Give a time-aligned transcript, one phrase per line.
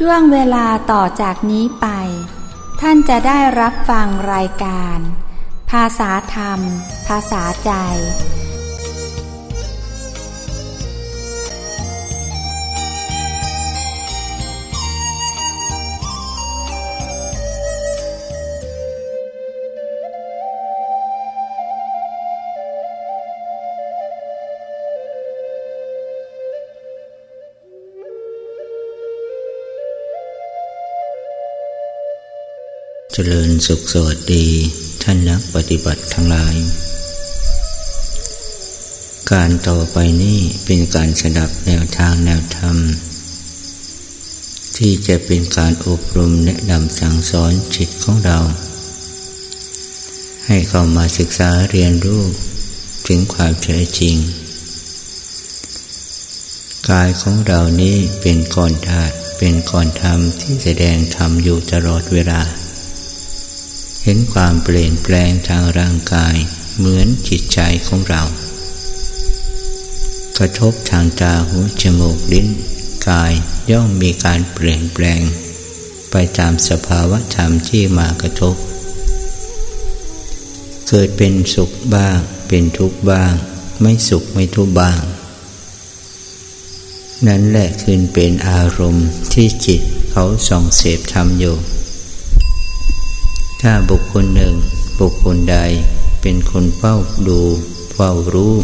[0.00, 1.86] ช่วงเวลาต่อจากนี้ไป
[2.80, 4.98] ท่านจะได้รับฟังรายการ
[5.70, 6.60] ภาษาธรรม
[7.08, 7.70] ภาษาใจ
[33.18, 34.46] เจริญสุขสวัสดี
[35.02, 36.56] ท่านนักปฏิบัติทั้งหลาย
[39.32, 42.76] การต่อไปนี้เป็นการสดับแนวทางแนวธรรม
[44.76, 48.38] ที่จะเป็นการอบรมแนะนำสั่งสอนจิตของเรา
[50.46, 52.22] ให้เข้ามาศึกษาเรียนรู้
[53.06, 54.16] ถึงความแท้จริง
[56.90, 62.42] กายของเรานี้เป็นก้อนธาตุเป็นก้อนธรรมที่แสดงธรรมอยู่ตลอดเวลา
[64.08, 66.36] เห็นความเปลี่ยนแปลงทางร่างกาย
[66.76, 68.22] เหมือนจิตใจของเรา
[70.38, 72.48] กระทบทางตาหูจมูกลิ้น
[73.08, 73.32] กาย
[73.70, 75.22] ย่อมมีการเปลี่ยนแปลง
[76.10, 78.56] ไปตามสภาวะธรรมที่มากระทบ
[80.88, 83.32] เกิดเป็นสุขบ้าง เป็นทุกข์บ้าง
[83.80, 85.00] ไม่สุขไม่ทุกข์บ้าง
[87.26, 91.56] นั่นแหละคือเป็นอารมณ์ที่จิตเขาส่องเสพทำอยู่
[93.62, 94.54] ถ้าบุคคลหนึ่ง
[95.00, 95.58] บุคคลใด
[96.22, 96.96] เป็นคนเฝ้า
[97.28, 97.40] ดู
[97.94, 98.54] เฝ้ารู้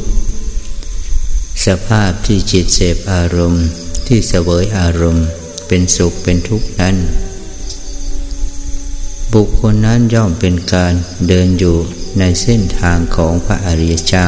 [1.67, 3.65] สภาพที่จิตเสพอารมณ์
[4.07, 5.27] ที่เสวยอารมณ์
[5.69, 6.97] เป็นสุขเป็นทุกข์นั้น
[9.35, 10.95] บุคคลนั้นย่อมเป็นการ
[11.29, 11.77] เดินอยู่
[12.19, 14.27] ในเส้นทางของพระอริยเจ้า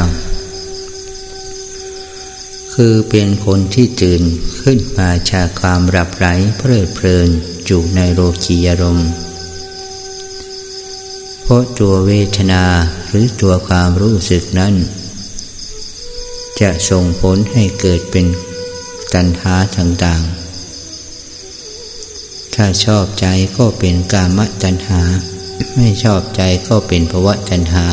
[2.74, 4.22] คือเป็นคนที่ตื่น
[4.60, 6.26] ขึ้นมาจากความหลับไหล
[6.58, 7.28] เพลิดเพลิน
[7.66, 9.08] อยู่ในโลกียรมณ์
[11.46, 12.64] เพราะตัวเวทนา
[13.08, 14.74] หรือตัวความรู้สึกนั้น
[16.60, 18.26] จะส่งผลให้เกิดเป็น
[19.14, 25.02] ตัณหาต่างๆ ถ้าชอบใจก็เป็นกามตัณหา
[25.74, 27.86] ไม่ชอบใจก็เป็นภวะตัณหา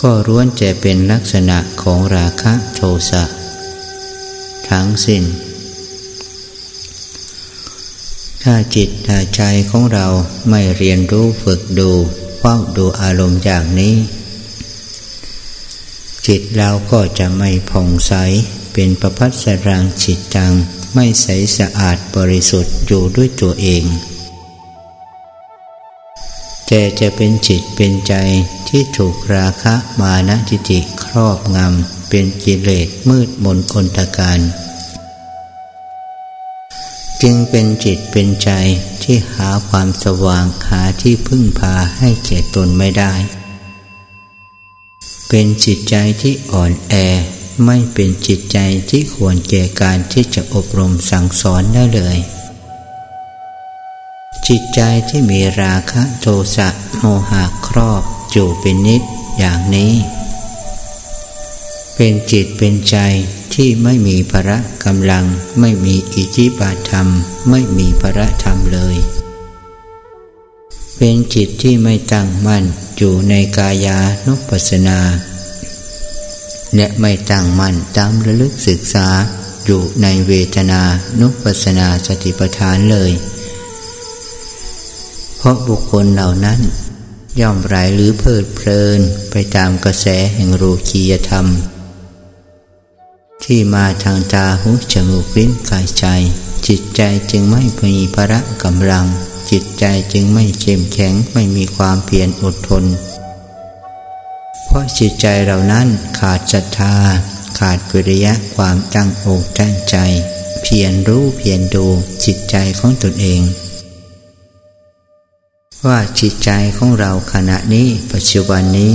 [0.00, 2.80] ก็ร้วนจะเป็นลักษณะของราคะโท
[3.10, 3.24] สะ
[4.68, 5.22] ทั้งสิ้น
[8.42, 10.06] ถ้าจิตถ้าใจของเรา
[10.50, 11.90] ไม่เรียนรู้ฝึกดู
[12.38, 13.94] เฝ้าดูอารมณ์อย่างนี้
[16.26, 18.12] จิตเราก็จะไม่ผ่องใส
[18.72, 20.52] เป็นประพัสรังจิตจัง
[20.94, 21.26] ไม่ใส
[21.58, 23.84] สะอาดบริสุทธิ์อยู่ด้วยตัวเอง
[26.66, 28.14] แต่จะเป็นจิตเป็นใจ
[28.68, 34.40] ที่ถูกราคะมานะจิติครอบงำ เป็นกิเลสมืดมนอนตการ
[37.22, 38.50] จึงเป็นจิตเป็นใจ
[39.02, 43.14] ที่หาความสว่างหาที่พึ่งพาให้แก่ตนไม่ได้
[45.28, 46.94] เป็นจิตใจที่อ่อนแอ
[47.66, 48.58] ไม่เป็นจิตใจ
[48.90, 52.18] ที่ควรแก่การที่จะอบรมสั่งสอนได้เลย
[54.48, 56.68] จิตใจที่มีราคะโทสะ
[56.98, 58.02] โมหะครอบ
[58.32, 59.02] อยู่เป็นนิด
[59.38, 59.92] อย่างนี้
[61.96, 62.96] เป็นจิตเป็นใจ
[63.54, 65.24] ที่ไม่มีพระกำลัง
[65.60, 67.08] ไม่มีอิจิบาธรรม
[67.50, 68.96] ไม่มีพระธรรมเลย
[70.96, 72.64] เป็นจิตที่ไม่ตั้งมั่น
[72.96, 74.98] อยู่ในกายานุปัสนา
[76.74, 79.08] และไม่ตั้งมั่นตามระลึกศึกษา
[79.64, 80.82] อยู่ในเวทนา
[81.20, 83.12] นุปัสนาสติปัฏฐานเลย
[85.36, 86.60] เพราะบุคคลเหล่านั้น
[87.40, 91.46] ย่อมไหลหรือเพลิดเพลินไปตามกระแสแห่งรูคียธรรม
[93.44, 96.06] ที่มาทางตาหูจมูกลิ้นกายใจ
[96.68, 99.06] จิตใจจึงไม่มีพระกำลัง
[99.50, 102.84] จิตใจจึงไม่เข้มแข็งไม่มีความเพียรอดทน
[104.64, 105.86] เพราะจิตใจเหล่านั้น
[106.18, 106.94] ขาดศรัทธา
[107.58, 109.96] ขาดวิริยะความตั้งอกตั้งใจ
[110.62, 111.86] เพียรรู้เพียรดู
[112.24, 113.42] จิตใจของตนเอง
[115.86, 118.92] ว่าจิตใจของเราขณะนี้ปัจจุบันนี้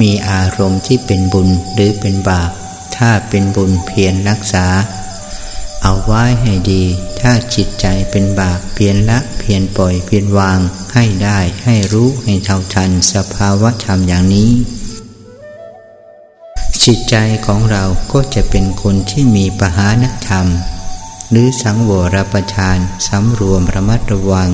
[0.00, 2.50] มีอารมณ์ที่เป็นบุญหรือเป็นบาป
[2.98, 4.66] ถ้าเป็นบุญเพียรรักษา
[5.82, 6.84] เอาไว้ให้ดี
[7.20, 10.58] ถ้าจิตใจเป็นบาปเพียรละเพียรปล่อยเพียรวาง
[10.94, 14.50] ให้ได้ให้รู้ให้เท่าทันสภาวะธรรมอย่างนี้
[16.84, 17.16] จิตใจ
[17.46, 20.46] ของเราก็จะเป็นคนที่มีปหานธรรม
[21.30, 24.50] หรือสังวรประทานสำรวมระมัดระวัง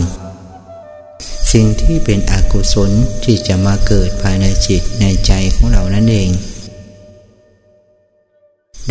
[1.52, 2.91] สิ่งที่เป็นอกุศล
[3.25, 6.31] ที่จะมาเกิดภายในจิตในใจของเรานั่นเอง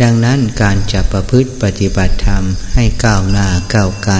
[0.02, 2.44] ดังนั้นการจะประพฤติปฏิบัติธรรม
[2.74, 4.16] ให้ก้าวหน้าก้าวไกล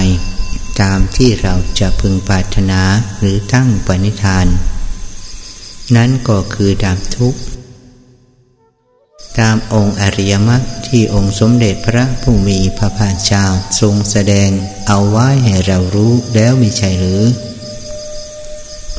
[0.81, 2.83] ตามที่เราจะพึงปรารถนา
[3.19, 4.47] หรือตั้งปณิธาน
[5.97, 7.41] นั้นก็คือดับทุกข์
[9.39, 13.47] ตามองค์อริยมรรคที่องค์สมเด็จพระผู้มีพระภาคเจ้า
[13.81, 14.51] ทรงแสดง
[14.89, 17.25] เอาไว้ให้เรารู้แล้วมีใช่หรือ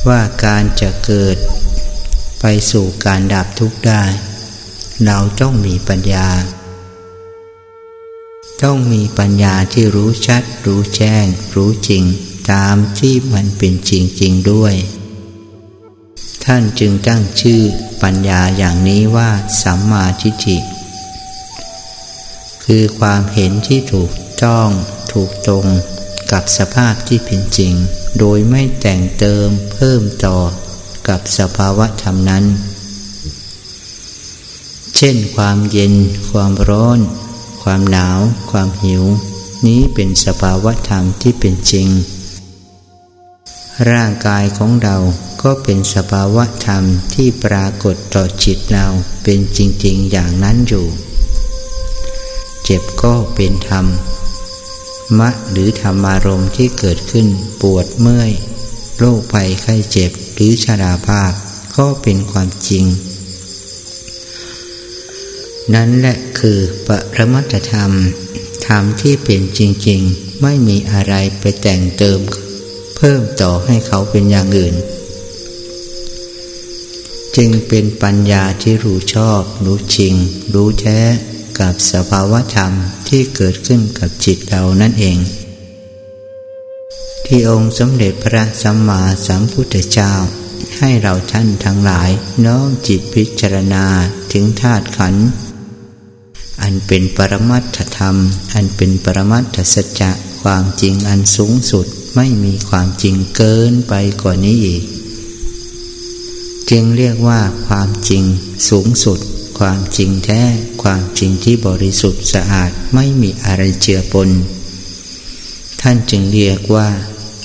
[0.08, 1.36] ว่าการจะเกิด
[2.40, 4.04] ไปสู่การดับทุกข์ได้
[5.06, 6.28] เราต้องมีปัญญา
[8.62, 12.04] ต้องมีปัญญาที่รู้ชัด รู้แจ้ง รู้จริง
[12.52, 14.74] ตามที่มันเป็นจริงจริงด้วย
[16.44, 17.60] ท่านจึงตั้งชื่อ
[18.02, 19.30] ปัญญาอย่างนี้ว่า
[19.62, 20.58] สัมมาทิฏฐิ
[22.64, 24.12] คือความเห็นที่ถูก
[24.42, 24.68] ต้อง
[25.12, 25.66] ถูกตรง
[26.32, 27.72] กับสภาพที่เป็นจริง
[28.18, 30.38] โดยไม่แต่งเติมเพิ่มต่อ
[31.08, 32.44] กับสภาวะธรรมนั้น
[34.96, 35.94] เช่นความเย็น
[36.30, 37.00] ความร้อน
[37.68, 38.20] ความหนาว
[38.50, 39.02] ความหิว
[39.66, 41.88] นี้เป็นสภาวะธรรมที่เป็นจริง
[43.90, 44.96] ร่างกายของเรา
[45.42, 46.82] ก็เป็นสภาวะธรรม
[47.14, 48.86] ที่ปรากฏต่อจิตเรา
[49.22, 50.86] เป็นจริง ๆ อย่างนั้นอยู่
[52.64, 53.86] เจ็บก็เป็นธรรม
[55.18, 57.26] มะหรือธรรมารมณ์ที่เกิดขึ้น
[57.60, 58.32] ปวดเมื่อย
[58.98, 61.32] โรคภัยไข้เจ็บหรือชราภาพ
[61.76, 62.84] ก็เป็นความจริง
[65.74, 67.92] นั่นแหละคือปรมัตธรรม
[68.66, 72.20] ธรรมที่เป็นจริง ๆ ไม่มีอะไรไปแต่งเติม
[72.96, 74.74] เพิ่มต่อให้เขาเป็นอย่างอื่น
[77.36, 80.14] จึงเป็นปัญญาที่รู้ชอบ รู้จริง
[80.54, 81.00] รู้แท้
[81.58, 82.72] กับสภาวธรรม
[83.08, 85.18] ที่เกิดขึ้นกับจิตเรานั่นเอง
[87.26, 90.12] ที่องค์สมเด็จพระสัมมาสัมพุทธเจ้า
[90.78, 92.10] ให้เราท่านทั้งหลาย
[92.44, 93.86] น้อมจิตพิจารณา
[94.32, 95.26] ถึงธาตุขันธ์
[96.62, 98.16] อันเป็นปรมัตถธรรม
[98.54, 100.10] อันเป็นปรมัตถสัจจะ
[100.42, 101.86] ความจริงอันสูงสุด
[102.16, 104.82] ไม่มีความจริงเกินไปกว่านี้อีก
[106.70, 108.24] จึงเรียกว่าความจริง
[108.68, 109.18] สูงสุด
[109.58, 110.42] ความจริงแท้
[110.82, 114.28] ความจริงที่บริสุทธิ์สะอาดไม่มีอะไรเจือปน
[115.80, 116.88] ท่านจึงเรียกว่า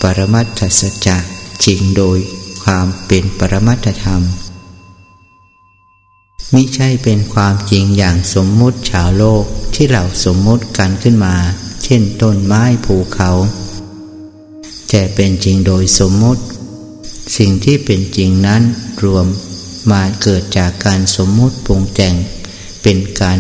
[0.02, 1.18] ปรมัตถสัจจะ
[1.66, 2.18] จริงโดย
[2.64, 4.22] ความเป็นปรมัตถธรรม
[6.54, 9.44] มิใช่เป็นความจริงอย่างสมมุติชาวโลก
[9.76, 11.36] ที่เราสมมุติกันขึ้นมา
[11.84, 13.32] เช่นต้นไม้ภูเขา
[14.90, 16.42] แต่เป็นจริงโดยสมมุติ
[17.38, 18.62] สิ่งที่เป็นจริงนั้น
[19.04, 19.26] รวม
[19.92, 22.16] มาเกิดจากการสมมุติปรุงแต่ง
[22.84, 23.38] เป็นการ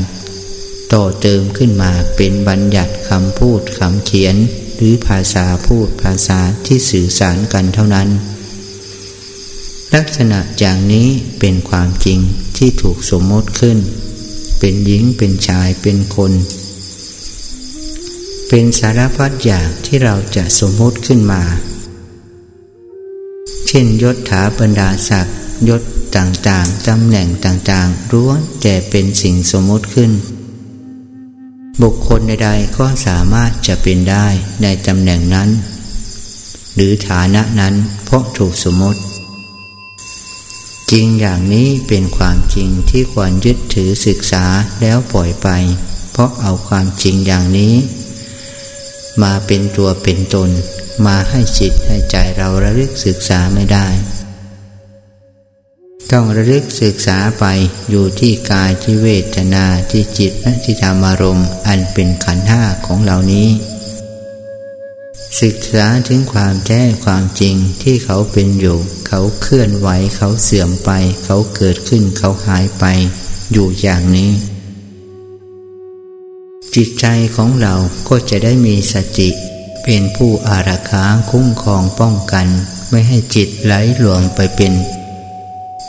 [0.93, 4.35] ต่อเติมขึ้นมาเป็นบัญญัติคำพูดคำเขียน
[4.75, 8.09] หรือภาษาพูดภาษาที่สื่อสารกันเท่านั้น
[9.95, 11.07] ลักษณะอย่างนี้
[11.39, 12.19] เป็นความจริง
[12.57, 13.77] ที่ถูกสมมติขึ้น
[14.59, 16.31] เป็นหญิงเป็นชายเป็นคน
[18.47, 21.43] เป็นสารพัดอย่างที่เราจะสมมติขึ้นมา
[23.67, 25.35] เช่นยศถาบรรดาศักดิ์
[25.69, 25.81] ยศ
[26.17, 30.11] ต่างๆตำแหน่งต่างๆร้วนแต่เป็นสิ่งสมมติขึ้น
[31.81, 34.27] บุคคลใดๆก็สามารถจะเป็นได้
[34.63, 35.49] ในตำแหน่งนั้น
[36.75, 37.73] หรือฐานะนั้น
[38.05, 39.01] เพราะถูกสมมติ
[40.91, 44.45] จริงอย่างนี้เป็นความจริงที่ควรยึดถือศึกษา
[44.81, 45.49] แล้วปล่อยไป
[46.11, 47.73] เพราะเอาความจริงอย่างนี้
[49.21, 50.49] มาเป็นตัวเป็นตน
[51.05, 53.87] มาให้จิตให้ใจเราระลึกศึกษาไม่ได้
[56.11, 57.45] ต้องระลึกศึกษาไป
[57.89, 63.47] อยู่ที่กายที่เวทนาที่จิตและที่ธรรมารมณ์อันเป็นขันธ์ห้าของเหล่านี้
[65.39, 70.89] ศึกษาถึงความแท้ความจริงที่เขาเป็นอยู่ เขาเคลื่อนไหวเขาเสื่อมไป
[71.25, 72.85] เขาเกิดขึ้นเขาหายไป
[73.51, 74.31] อยู่อย่างนี้
[76.75, 77.73] จิตใจของเรา
[78.07, 79.29] ก็จะได้มีสติ
[79.83, 82.47] เป็นผู้อารักขาคุ้มครองป้องกัน
[82.89, 84.73] ไม่ให้จิตไหลหลวมไปเป็น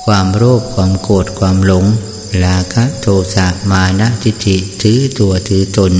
[0.04, 1.84] ความโลภความโกรธความหลง
[2.44, 5.92] ลาคะโทสะมานะทิฏฐิถือตัวถือตน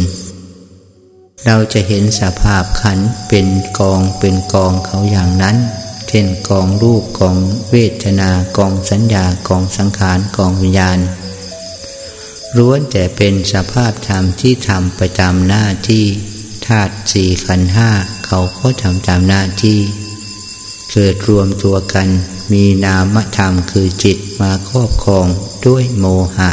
[1.47, 3.47] เราจะเห็นสภาพขันเป็น
[3.79, 5.57] กองเป็นกองเขาอย่างนั้น
[6.09, 7.37] เช่นกองรูปกอง
[7.71, 10.99] เวทนากองสัญญากองสังขารกองวิญญาณ
[12.57, 16.05] ล้วนแต่เป็นสภาพธรรมที่ทำไปตามหน้าที่
[16.67, 17.91] ธาตุสี่ขันห้า
[18.27, 19.79] เขาก็ทำตามหน้าที่
[20.93, 22.09] เกิดรวมตัวกัน
[22.53, 25.27] มีนามธรรมคือจิตมาครอบครอง
[25.67, 26.05] ด้วยโม
[26.37, 26.51] หะ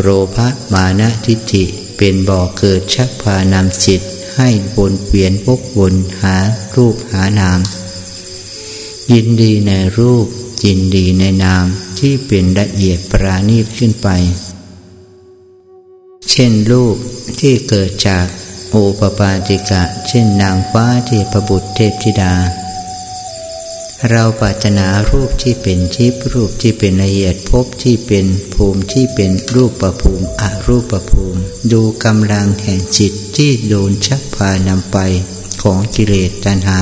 [0.00, 1.64] โรภะมานะทิฏฐิ
[2.04, 4.00] เป็นบ่อเกิดชักพานำจิต
[4.36, 6.36] ให้วนเวียนพกวนหา
[6.74, 7.60] รูปหานาม
[9.12, 10.26] ยินดีในรูป
[10.64, 11.64] ยินดีในนาม
[11.98, 14.08] ที่เป็นละเอียดปราณีตขึ้นไป
[16.30, 16.96] เช่นลูก
[17.40, 18.26] ที่เกิดจาก
[18.70, 22.34] โอปปาติกะ เช่นนางฟ้าเทพบุตรเทพธิดา
[24.10, 31.40] เราปรารถนารูปที่เป็นทิพรูปที่เป็นละเอียดพบที่เป็นภูมิที่เป็นรูปประภูมิอรูปประภูมิ
[31.72, 34.98] ดูกำลังแห่งจิตที่โดนชักพานำไป
[35.62, 36.80] ของกิเลสตัณหา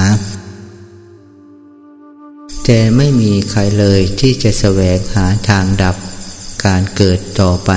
[2.65, 5.97] แต่ไม่มีใครเลยที่จะแสวงหาทางดับ
[6.65, 7.71] การเกิดต่อไป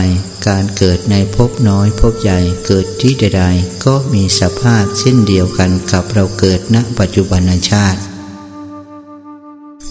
[0.48, 8.02] การเกิดในภพน้อยภพใหญ่เกิดที่ใดๆก็มีสภาพเช่นเดียวกันกับเราเกิดณปัจจุบันชาติ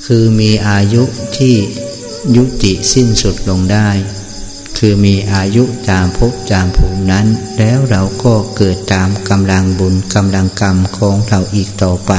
[0.06, 1.02] คือมีอายุ
[1.38, 1.56] ที่
[2.37, 3.90] ยุติสิ้นสุดลงได้
[4.78, 7.26] คือมีอายุตามภพตามภูมินั้น
[7.59, 12.12] แล้วเราก็เกิดตามกำลังบุญกำลังกรรมของเราอีกต่อไป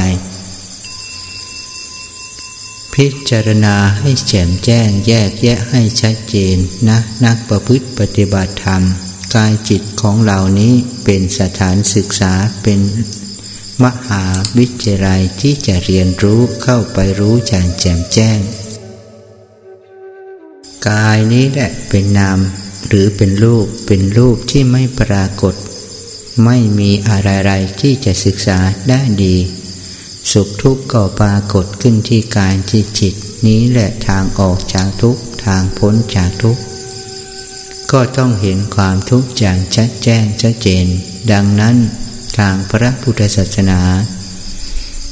[2.94, 8.82] พิจารณาให้แจ่มแจ้งแยกแยะให้ชัดเจนนะนักประพฤติปฏิบัติธรรม
[9.36, 10.74] กายจิตของเหล่านี้
[11.04, 12.80] เป็นสถานศึกษาเป็น
[13.84, 14.24] มหา
[14.58, 18.40] วิทยาลัยที่จะเรียนรู้เข้าไปรู้แจ่มแจ่มแจ้ง
[20.88, 22.40] กายนี้แหละเป็นนาม
[22.88, 25.56] หรือเป็นรูปเป็นรูปที่ไม่ปรากฏ
[26.46, 28.60] ไม่มีอะไรๆที่จะศึกษา
[28.90, 29.36] ได้ดี
[30.32, 33.14] สุขทุกข์ก็ปรากฏขึ้นที่กายที่จิต
[33.48, 36.62] นี้แหละทางออกจากทุกข์ทางพ้นจากทุกข์
[37.92, 40.86] ก็ต้องเห็นความทุกข์อย่างชัดแจ้งชัดเจน
[41.32, 41.78] ดังนั้น
[42.38, 43.82] ทางพระพุทธศาสนา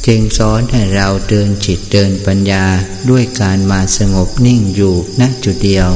[0.07, 2.65] จึงสอนให้เราเดินจิตเดินปัญญา
[3.09, 5.89] ด้วยการมาสงบนิ่งอยู่ณจุดเดียว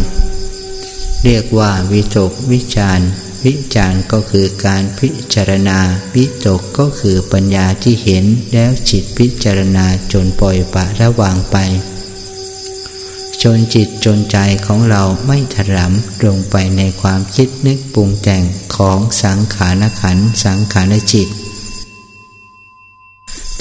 [1.23, 2.99] เรียกว่าวิตกวิจาร
[3.45, 5.79] วิจารก็คือการพิจารณา
[6.15, 11.57] วิตกก็คือปัญญาที่เห็นแล้วจิตพิจารณาจนปล่อยปะระวางไป
[13.47, 18.43] จนจิตจนใจของเราไม่ถลำลงไปในความคิดนึกปรุงแต่ง
[18.75, 21.27] ของสังขารขันสังขารจิต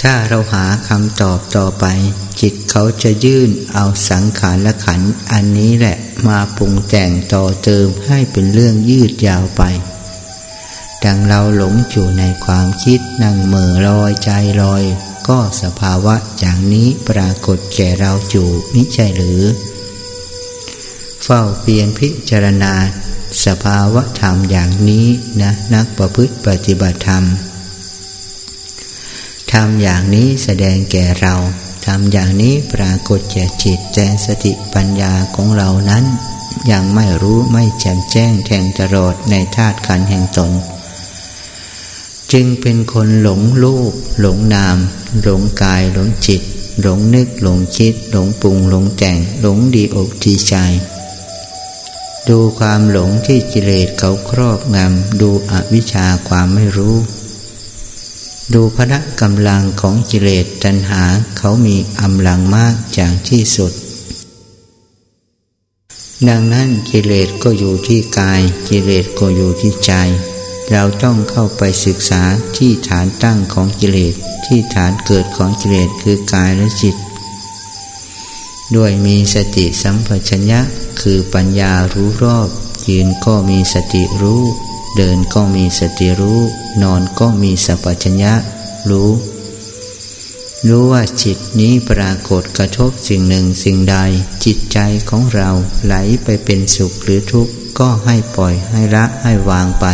[0.01, 1.85] ถ้าเราหาคำตอบต่อไป
[2.41, 5.01] จิตเขาจะยื่นเอาสังขารขัน
[5.33, 5.97] อันนี้แหละ
[6.29, 9.63] มาปรุงแต่งต่อเติมให้เป็นเรื่องยืดยาวไป
[11.05, 14.31] ดังเราหลงอยู่ในความคิดนั่งเมื่อลอยใจ
[14.63, 14.85] ลอย
[15.29, 19.43] ก็สภาวะอย่างนี้ปรากฏแก่เราอยู่มิใช่หรือ
[21.25, 22.75] เฝ้าเปลี่ยนพิจารณา
[23.45, 25.07] สภาวะธรรมอย่างนี้
[25.43, 27.25] นะนักประพฤติปฏิบัติธรรม
[29.53, 31.35] ทำอย่างนี้แสดงแก่เรา
[31.87, 36.05] ทำอย่างนี้ปรากฏแก่จิตแจ้งสติปัญญาของเรานั้น
[36.71, 40.53] ยังไม่รู้ไม่แจ่มแจ้งแทงตลอดในธาตุขันแห่งตน
[42.33, 44.77] จึงเป็นคนหลงรูป หลงนาม
[45.23, 46.43] หลงกายหลงจิต
[46.81, 50.57] หลงนึกหลงคิด หลงปรุงหลงแต่ง หลงดีอกดีใจ
[52.29, 56.97] ดูความหลงที่กิเลสเขาครอบงำดูอวิชชาความไม่รู้
[58.55, 61.03] ดูพระกำลังของกิเลสตัณหา
[61.39, 63.73] เขามีอำลังมากอย่างที่สุด
[66.29, 69.93] ดังนั้นกิเลสก็อยู่ที่กาย กิเลสก็อยู่ที่ใจ
[70.71, 72.23] เราต้องเข้าไปศึกษา
[72.57, 74.15] ที่ฐานตั้งของกิเลส
[74.47, 76.97] ที่ฐานเกิดของกิเลสคือกายและจิต
[78.77, 80.61] ด้วยมีสติสัมปชัญญะ
[81.01, 82.49] คือปัญญารู้รอบ
[82.89, 84.43] ยืนก็มีสติรู้
[84.97, 86.41] เดินก็มีสติรู้
[86.83, 88.35] นอนก็มีสัพพัญญะ
[88.91, 89.11] รู้
[90.69, 93.97] รู้ว่าจิตนี้ปรากฏกระทบสิ่งหนึ่งสิ่งใด
[94.45, 94.79] จิตใจ
[95.11, 95.51] ของเรา
[95.85, 95.95] ไหล
[96.25, 99.87] ไปเป็นสุขหรือทุกข์ก็ให้ปล่อยให้ละให้วางไป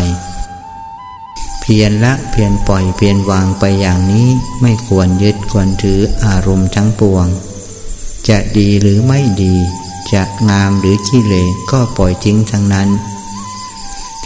[1.60, 4.28] เพียรละเพียรปล่อยเพียรวางไปอย่างนี้
[4.60, 7.26] ไม่ควรยึดควรถืออารมณ์ทั้งปวง
[8.28, 9.54] จะดีหรือไม่ดี
[10.12, 12.88] จะงามหรือขี้เหร่ก็ปล่อยทิ้งทั้งนั้น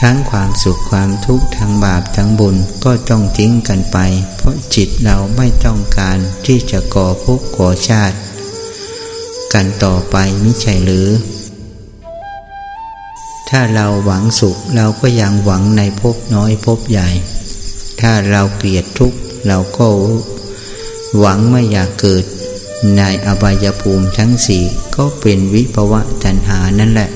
[0.01, 3.99] ทั้งความสุขความทุกข์ทั้งบาปทั้งบุญก็ต้องทิ้งกันไป
[4.37, 8.17] เพราะจิตเราไม่ต้องการที่จะก่อภพก่อชาติ
[9.53, 11.09] กันต่อไปไม่ใช่หรือ
[13.49, 17.09] ถ้าเราหวังสุขเราก็ยังหวังในภพน้อยภพใหญ่
[18.01, 19.87] ถ้าเราเกลียดทุกข์เราก็
[21.19, 22.25] หวังไม่อยากเกิด
[22.97, 24.64] ในอบายภูมิทั้งสี่
[24.97, 27.11] ก็เป็นวิภวะตัณหานั่นแหละ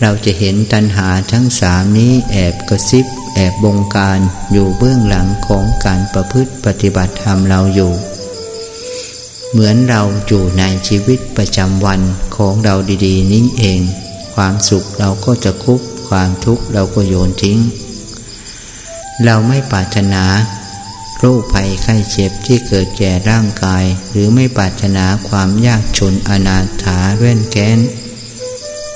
[0.00, 4.20] เราจะเห็นตัณหาทั้งสามนี้แอบกระซิบ แอบบงการ
[4.52, 7.92] อยู่เบื้องหลังของการประพฤติปฏิบัติธรรมเราอยู่
[9.50, 12.00] เหมือนเราอยู่ในชีวิตประจำวัน
[12.36, 12.74] ของเรา
[13.06, 13.80] ดีๆนี้เอง
[14.34, 17.58] ความสุขเราก็จะคุบความทุกข์เราก็โยนทิ้ง
[19.24, 20.24] เราไม่ปรารถนา
[21.26, 27.78] โรคภัยไข้เจ็บที่เกิดแก่ร่างกาย หรือไม่ปรารถนาความยากจนอนาถาเว้นแค้น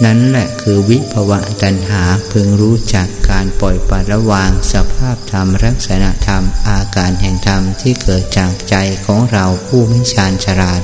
[0.04, 10.80] นั่นแหละคือวิภวะตัณหาพึงรู้จักการปล่อยปละวางสภาพธรรมลักษณะธรรมอาการแห่งธรรมที่เกิดจากใจของเราผู้ไม่ชาญฉลาด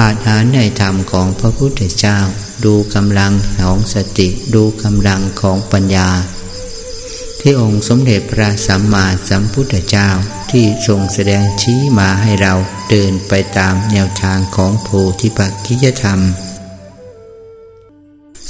[0.00, 2.18] อาหารในธรรมของพระพุทธเจ้า
[2.64, 6.10] ดูกำลังของสติดูกำลังของปัญญา
[7.44, 10.08] ที่องค์สมเด็จพระสัมมาสัมพุทธเจ้า
[10.50, 12.54] ที่ทรงแสดงชี้มาให้เรา
[12.90, 14.88] เดินไปตามแนวทางของโพ
[15.20, 16.20] ธิปักขิยธรรม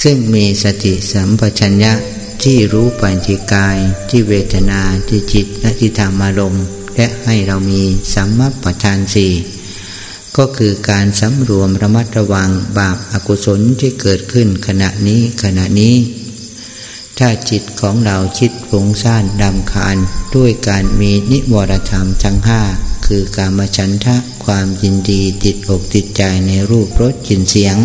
[0.03, 1.93] ซึ่งมีสติสัมปชัญญะ
[2.43, 3.77] ที่รู้ปัญจิกาย
[4.09, 6.65] ที่เวทนาที่จิตและที่ธรรมารมณ์
[6.97, 7.83] และให้เรามี
[8.15, 9.33] สัมมัปทานสี่
[10.37, 15.95] ก็คือการสำรวมระมัดระวังบาปอากุศลที่เกิดขึ้นขณะนี้ขณะนี้
[17.25, 19.97] ถ้าจิตของเราคิดผงซ่านดำคาญ
[20.37, 22.63] ด้วยการมีนิวรธรรมทั้งห้า
[23.07, 27.77] คือการมฉันทะความยินดีติดอกติดใจในรูปรสกลิ่นเสียง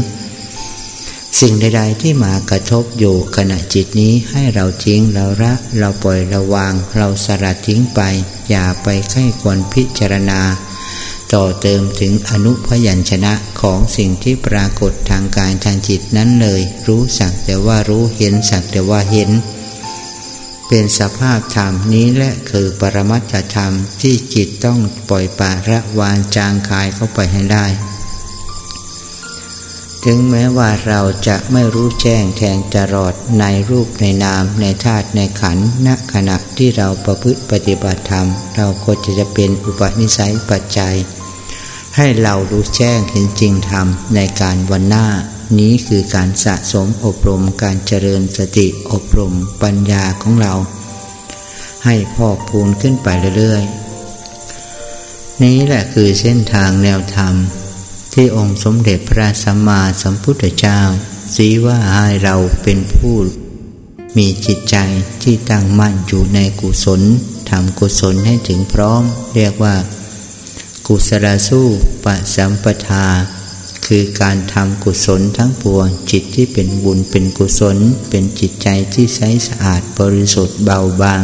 [1.40, 8.02] สิ่งใด ๆ ที่มากระทบอยู่ขณะจิตนี้ให้เราทิ้งเราละเราปล่อยเระวาง เราสลัดทิ้งไป
[8.50, 10.42] อย่าไปไข้ควรพิจารณา
[11.34, 19.30] ต่อเติมถึงอนุพยัญชนะของสิ่งที่ปรากฏทางกายทางจิตนั้นเลย รู้สักแต่ว่ารู้เห็นสักแต่ว่าเห็น
[20.68, 24.80] เป็นสภาพธรรมนี้และคือปรมัตถธรรมที่จิตต้อง
[25.10, 27.66] ปล่อยปาระวานจางคายเข้าไปให้ได้
[30.06, 40.96] ถึงแม้ว่าเราจะไม่รู้แจ้งแทงตลอดในรูปในนามในธาตุในขันธ์ณขณะที่เราประพฤติปฏิบัติธรรม เราก็จะจะเป็นอุปนิสัยปัจจัย
[41.98, 45.08] ให้เรารู้แจ้งเห็นจริงธรรมในการวันหน้า
[45.60, 50.54] นี้คือการสะสมอบรมการเจริญสติอบรมปัญญาของเรา
[51.86, 53.08] ให้พอกพูนขึ้นไป
[53.38, 57.34] เรื่อยๆ นี้แหละคือเส้นทางแนวธรรม
[58.14, 60.80] ที่องค์สมเด็จพระสัมมาสัมพุทธเจ้า
[61.36, 63.16] สีว่าให้เราเป็นผู้
[64.18, 64.76] มีจิตใจ
[65.24, 67.02] ที่ตั้งมั่นอยู่ในกุศล
[67.50, 69.04] ทำกุศลให้ถึงพร้อม
[69.36, 69.76] เรียกว่า
[70.90, 71.68] กุศลสู้
[72.04, 73.06] ปะสัมปทา
[73.86, 77.78] คือการทำกุศลทั้งปวง จิตที่เป็นบุญเป็นกุศล
[78.10, 81.24] เป็นจิตใจที่ใสสะอาดบริสุทธิ์เบาบาง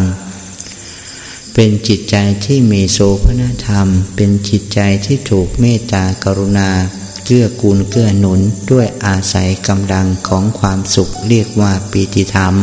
[1.54, 6.70] เป็นจิตใจที่มีโสภณธรรม เป็นจิตใจที่ถูกเมตตากรุณา
[7.26, 8.40] เกื้อกูลเกื้อหนุน
[8.72, 12.54] ด้วยอาศัยกำลังของความสุขเรียกว่าปีติธรรม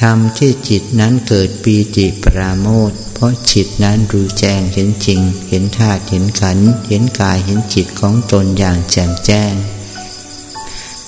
[0.00, 6.58] ทำที่จิตนั้นเกิดปีติปราโมท ราะจิตนั้นรู้แจ้งเห็นจริง เห็นธาตุเห็นขัน
[6.88, 9.54] เห็นกายเห็นจิตของตนอย่างแจ่มแจ้ง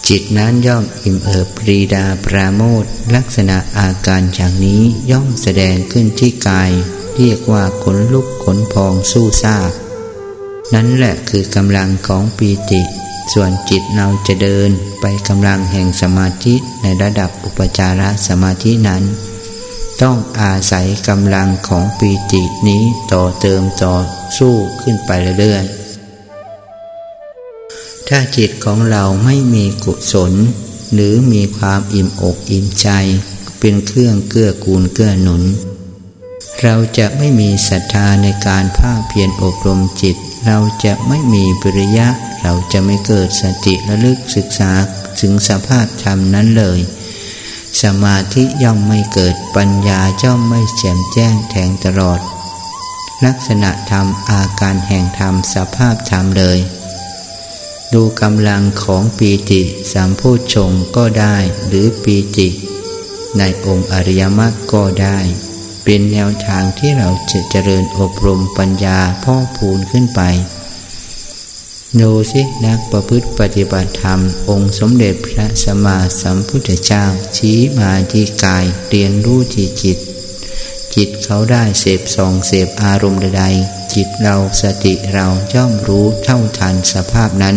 [0.08, 6.70] จิตนั้นย่อมอิ่มเอิบปรีดาปราโมทลักษณะอาการอย่างนี้ย่อมแสดงขึ้นที่กาย
[7.16, 9.70] เรียกว่าขนลุกขนพองสู้ซาบ
[10.74, 12.82] นั่นแหละคือกำลังของปีติ
[13.32, 19.02] ส่วนจิตเราจะเดินไปกำลังแห่งสมาธิในระดับอุปจารสมาธินั้น
[20.02, 23.94] ต้องอาศัยกำลังของปีตินี้ต่อเติมต่อ
[24.38, 25.84] สู้ขึ้นไปเรื่อยๆ
[28.08, 30.32] ถ้าจิตของเราไม่มีกุศล
[30.92, 32.88] หรือมีความอิ่มอกอิ่มใจ
[33.60, 35.42] เป็นเครื่องเกื้อกูลเกื้อหนุน
[36.62, 42.08] เราจะไม่มีศรัทธาในการภาคเพียรอบรมจิต เราจะไม่มีปริยะ
[42.42, 44.72] เราจะไม่เกิดสติระลึกศึกษา
[45.20, 46.78] ถึงสภาพธรรมนั้นเลย
[47.82, 52.20] สมาธิย่อมไม่เกิดปัญญาย่อมไม่แจ่มแจ้งแทงตลอด
[53.24, 56.58] ลักษณะธรรมอาการแห่งธรรมสภาพธรรมเลย
[57.92, 62.48] ดูกำลังของปีติสามพูดชงก็ได้หรือปีติ
[63.38, 65.18] ในองค์อริยมรรคก็ได้
[65.84, 70.20] เป็นแนวทางที่เราจะเจริญอบรมปัญญาพ่อพูนขึ้นไป
[72.00, 77.04] ดูสินักประพฤติปฏิบัติธรรม องค์สมเด็จพระสัมมาสัมพุทธเจ้า
[77.36, 79.98] ชี้มาที่กายเรียนรู้ที่จิต
[80.94, 87.56] จิตเขาได้เสพสองเสพอารมณ์ใดๆจิตเราสติเราย่อมรู้เท่าทันสภาพนั้น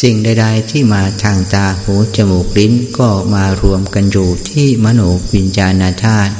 [0.00, 5.00] สิ่งใด ๆ ที่มาทางตาหูจมูกลิ้นก็มารวมกันอยู่ที่มโน
[5.34, 6.32] วิญญาณธาตุ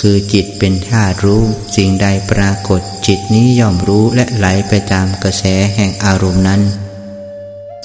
[0.00, 1.42] คือจิตเป็นธาตุรู้
[1.76, 6.62] สิ่งใดปรากฏจิตนี้ย่อมรู้และไหลไปตามกระแสแห่งอารมณ์นั้น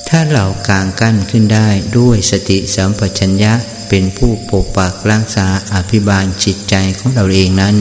[0.07, 3.53] ถ้าเรากางกั้นขึ้นได้ด้วยสติสัมปชัญญะ
[3.89, 7.75] เป็นผู้ปกปักรักษาอภิบาลจิตใจของเราเองนั้น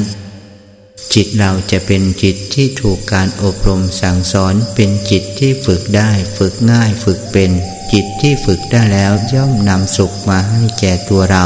[1.15, 7.51] จิตเราจะเป็นจิตที่ถูกการอบรมสั่งสอนเป็นจิตที่ฝึกได้ฝึกง่ายฝึกเป็น
[7.93, 11.45] จิตที่ฝึกได้แล้วย่อมนำสุขมาให้แก่ตัวเรา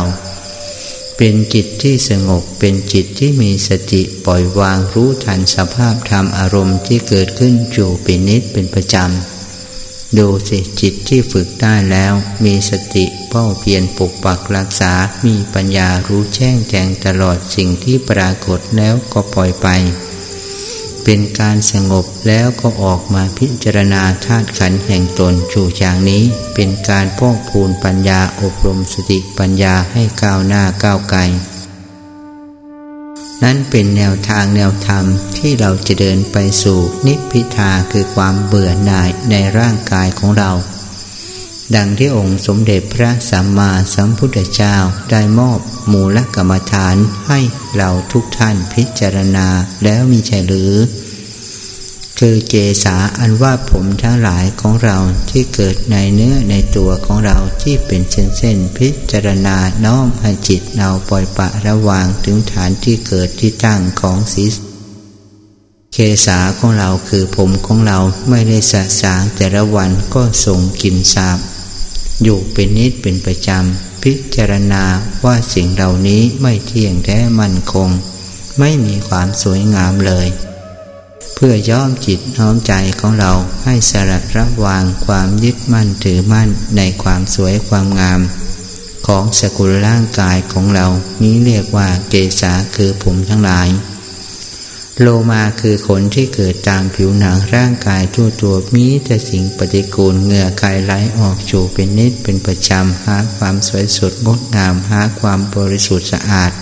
[1.19, 12.13] เป็นจิตที่สงบเป็นจิตที่มีสติปล่อยวางรู้ทันสภาพธรรมอารมณ์ที่เกิดขึ้นอยู่เป็นนิดเป็นประจำ ดูสิจิตที่ฝึกได้แล้ว
[12.45, 14.93] มีสติเป้าเพียนปกปักรักษา
[15.27, 19.69] มีปัญญารู้แจ้งแจงตลอดสิ่งที่ปรากฏแล้วก็ปล่อยไป
[21.05, 26.23] เป็นการสงบแล้วก็ออกมาพิจารณาธาตุขันแห่งตนชูอย่างนี้
[26.55, 31.21] เป็นการพอกพูนปัญญาอบรมสติปัญญาให้ก้าวหน้าก้าวไกล
[33.43, 35.05] นั้นเป็นแนวทางแนวธรรม
[35.39, 40.51] ที่เราจะเดินไปสู่นิพพิทาคือความเบื่อหน่ายในร่างกายของเรา
[41.77, 44.77] ดังที่องค์สมเด็จพระสัมมาสัมพุทธเจ้า
[45.11, 45.59] ได้มอบ
[45.93, 46.97] มูลกรรมฐาน
[47.29, 47.41] ให้
[47.77, 49.49] เราทุกท่านพิจารณา
[49.85, 50.75] แล้วมีใช่หรือ
[52.19, 54.99] คือเจสาอันว่าผมทั้งหลายของเรา
[55.31, 64.47] ที่เกิดในเนื้อในตัวของเราที่เป็นเส้นเส้นพิจารณาน้อมให้จิตเราปล่อยปะระวางถึงฐานที่เกิดที่ตั้งของศี
[65.93, 65.97] เค
[66.27, 67.99] สาของเราคือผมของเรา
[68.29, 71.39] ไม่ได้สะสางแต่ละวันก็ส่งกลิ่นสาบ
[72.23, 74.85] อยู่เป็นนิดเป็นประจำ พิจารณา
[75.25, 77.89] ว่าสิ่งเหล่านี้ไม่เที่ยงแท้มั่นคง
[78.59, 80.29] ไม่มีความสวยงามเลย
[81.35, 83.33] เพื่อย่อมจิตน้อมใจของเรา
[83.65, 88.21] ให้สลัดระวางความยึดมั่นถือมั่นในความสวยความงาม
[89.07, 90.87] ของสกุลร่างกายของเรา
[91.23, 93.69] นี้เรียกว่าเกษาคือผมทั้งหลาย
[95.01, 106.53] โลมาคือขนที่เกิดตามผิวหนังร่างกายทั่วตัวมีแต่สิ่งปฏิกูลเหงื่อคายไหลออกจูเป็นนิดเป็นประจำหาความสวยสดงดงามหาความบริสุทธิ์สะอาด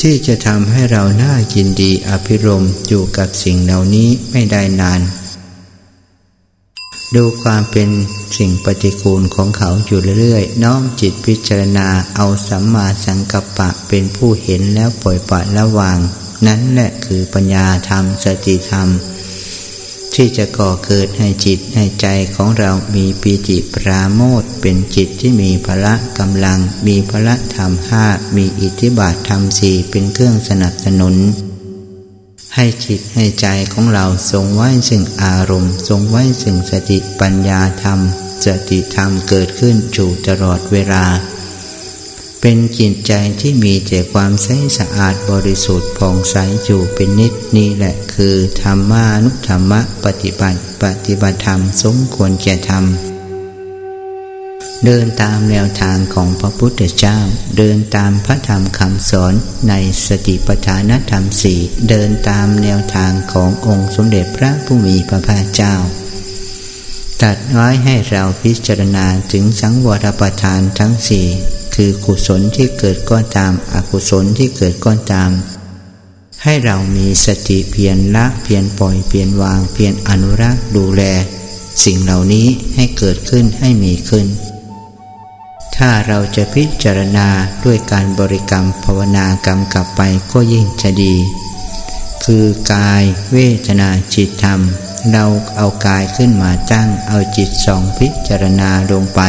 [0.00, 5.00] ที่จะทำให้เราน่ายินดีอภิรมอยู่กับสิ่งเหล่านี้ไม่ได้นาน
[7.16, 7.90] ดูความเป็น
[8.36, 15.98] สิ่งปฏิกูลของเขาอยู่เรื่อยๆ น้อมจิตพิจารณาเอาสัมมาสังกัปปะเป็นผู้เห็นแล้วปล่อยปละละวาง
[16.46, 18.88] นั้นแหละคือปัญญาธรรมสติธรรม
[20.14, 31.16] ที่จะก่อเกิดให้จิตให้ใจของเรามีปีจิปราโมทเป็นจิตที่มีพละกำลัง มีพละธรรมห้ามีอิทธิบาทธรรมสี่เป็นเครื่องสนับสนุน
[32.56, 37.98] ให้จิตให้ใจของเราทรงไว้ซึ่งอารมณ์ ทรงไว้ซึ่งสติปัญญาธรรม
[38.44, 41.04] สติธรรมเกิดขึ้นจู่ตลอดเวลา
[42.40, 52.84] เป็นจิตใจที่มีแต่ความใสสะอาดบริสุทธิ์ผ่องใสอยู่เป็นนิดนี่แหละคือธรรมานุธรรมะปฏิบัติ ปฏิบัติธรรมสมควรแก่ธรรม
[54.86, 57.18] เดินตามแนวทางของพระพุทธเจ้า
[57.58, 59.34] เดินตามพระธรรมคำสอน
[59.68, 59.74] ใน
[60.06, 65.74] สติปัฏฐานธรรมสี่เดินตามแนวทางขององค์สมเด็จพระผู้มีพระภาคเจ้า
[67.22, 71.26] ตัดไว้ให้เราพิจารณาถึงสังวรประทานทั้งสี่
[71.74, 75.30] คือกุศลที่เกิดก็ตาม อกุศลที่เกิดก็ตาม
[76.42, 81.02] ให้เรามีสติเพียรละเพียรปล่อยเพียรวางเพียรอนุรักษ์ดูแล
[81.84, 84.26] สิ่งเหล่านี้ให้เกิดขึ้นให้มีขึ้น
[85.84, 87.28] ถ้าเราจะพิจารณา
[87.64, 90.00] ด้วยการบริกรรมภาวนากรรมกลับไป
[90.32, 91.14] ก็ยิ่งจะดี
[92.24, 94.60] คือกายเวทนาจิตธรรม
[95.12, 95.24] เรา
[95.56, 99.20] เอากายขึ้นมาตั้งเอาจิตสองพิจารณาลงไป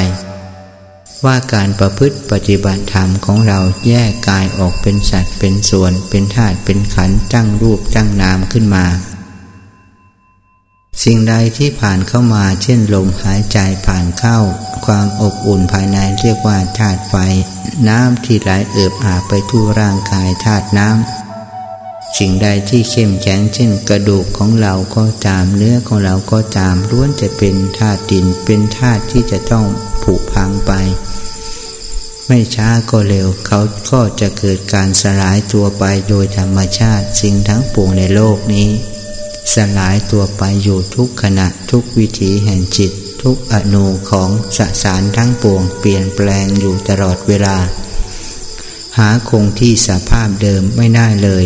[1.25, 8.85] ว่าการประพฤติปฏิบัติธรรมของเราแยกกายออกเป็นสัตว์เป็นส่วนเป็นธาตุเป็นขันธ์ตั้งรูปตั้งนามขึ้นมา
[11.01, 14.39] สิ่งใดที่ผ่านเข้ามา เช่นลมหายใจผ่านเข้า
[14.85, 17.15] ความอบอุ่นภายในเรียกว่าธาตุไฟ
[17.89, 29.65] น้ำที่ไหลเอิบอาบไปทั่วร่างกายธาตุน้ำสิ่งใดที่เข้มแข็งเช่นกระดูกของเราก็ตามเนื้อของเราก็ตามล้วนจะเป็นธาตุดินเป็นธาตุที่จะต้อง
[30.03, 30.71] ผุพังไป
[32.27, 33.59] ไม่ช้าก็เร็วเขา
[33.91, 38.69] ก็จะเกิดการสลายตัวไปโดยธรรมชาติสิ่งทั้งปวงในโลกนี้
[39.53, 42.91] สลายตัวไปอยู่ทุกขณะทุกวิถีแห่งจิต
[43.23, 47.57] ทุกอนูของสสารทั้งปวงเปลี่ยนแปลงอยู่ตลอดเวลา
[48.97, 51.45] หาคงที่สภาพเดิมไม่ได้เลย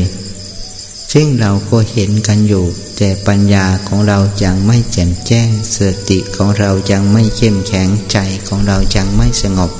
[1.13, 2.65] ซึ่งเราก็เห็นกันอยู่
[2.97, 5.77] แต่ปัญญาของเรายังไม่แจ่มแจ้งส
[6.09, 9.71] ติของเรายังไม่เข้มแข็งใจของเรายังไม่สงบ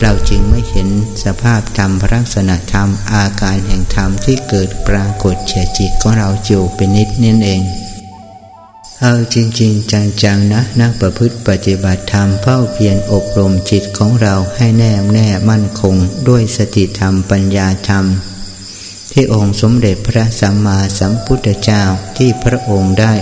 [0.00, 0.88] เราจึงไม่เห็น
[1.24, 7.62] สภาพธรรมลักษณะธรรมอาการแห่งธรรมที่เกิดปรากฏเฉจิตของเราอยู่เป็นนิดนั่นเอง
[9.02, 15.94] เอาจริง ๆ จัง ๆ นะ นักประพฤติปฏิบัติธรรมเฝ้าเพียรอบรมจิตของเราให้แน่แน่มั่นคง
[16.28, 18.04] ด้วยสติธรรมปัญญาธรรม
[19.12, 21.82] ที่องค์สมเด็จพระสัมมาสัมพุทธเจ้า
[22.16, 23.12] ที่พระองค์ได้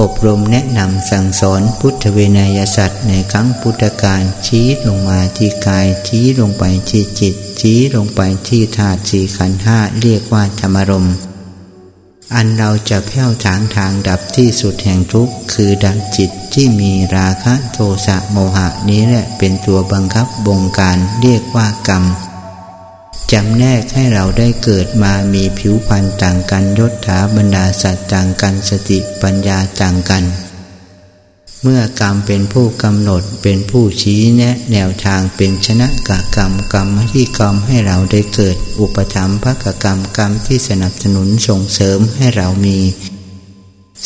[0.00, 11.08] อบรมแนะนำสั่งสอนพุทธเวนยสัตว์ในครั้งพุทธกาลชี้ลงมาที่กาย ชี้ลงไปที่จิต ชี้ลงไปที่ธาตุสี่ขันธ์ห้าเรียกว่าธรรมรม
[12.34, 22.04] อันเราจะแผ้วถางทางดับที่สุดแห่งทุกข์คือดับจิตที่มีราคะโทสะโมหะนี้แหละเป็นตัวบังคับบงการเรียกว่ากรรม
[23.32, 30.24] จำแนกให้เราได้เกิดมามีผิวพรรณต่างกันยศถาบรรดาสัตว์ต่างกันสติปัญญาต่างกัน
[31.62, 42.78] เมื่อกรรมเป็นผู้กำหนดเป็นผู้ชี้แนะแนวทางเป็นชนะกะกรรมกรรมที่กรรมให้เราได้เกิด อุปธรรมภกกรรมกรรมที่สนับสนุนส่งเสริมให้เรามี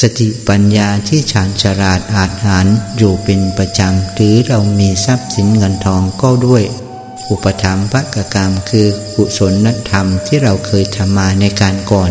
[0.00, 6.64] สติปัญญาที่ฉานฉลาดอาจหารอยู่เป็นประจำหรือเรามีทรัพย์สินเงินทองก็ด้วย
[7.30, 12.10] อุปธรรมภกกรรมคือกุศลธรรมที่เราเคยทำมาในการก่อน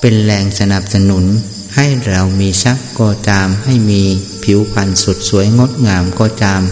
[0.00, 1.24] เป็นแรงสนับสนุน
[1.76, 4.02] ให้เรามีทรัพย์ก็ตาม ให้มี
[4.42, 6.62] ผิวพรรณสดสวยงดงามก็ตาม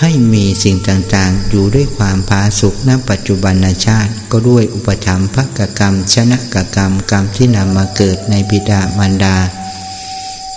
[0.00, 3.54] ให้มีสิ่งต่างๆ อยู่ด้วยความพาสุขณปัจจุบัน
[3.86, 9.36] ชาติ ก็ด้วยอุปธรรมภกกรรม ชนะกกรรมกรรมที่นำมาเกิดในบิดามารดา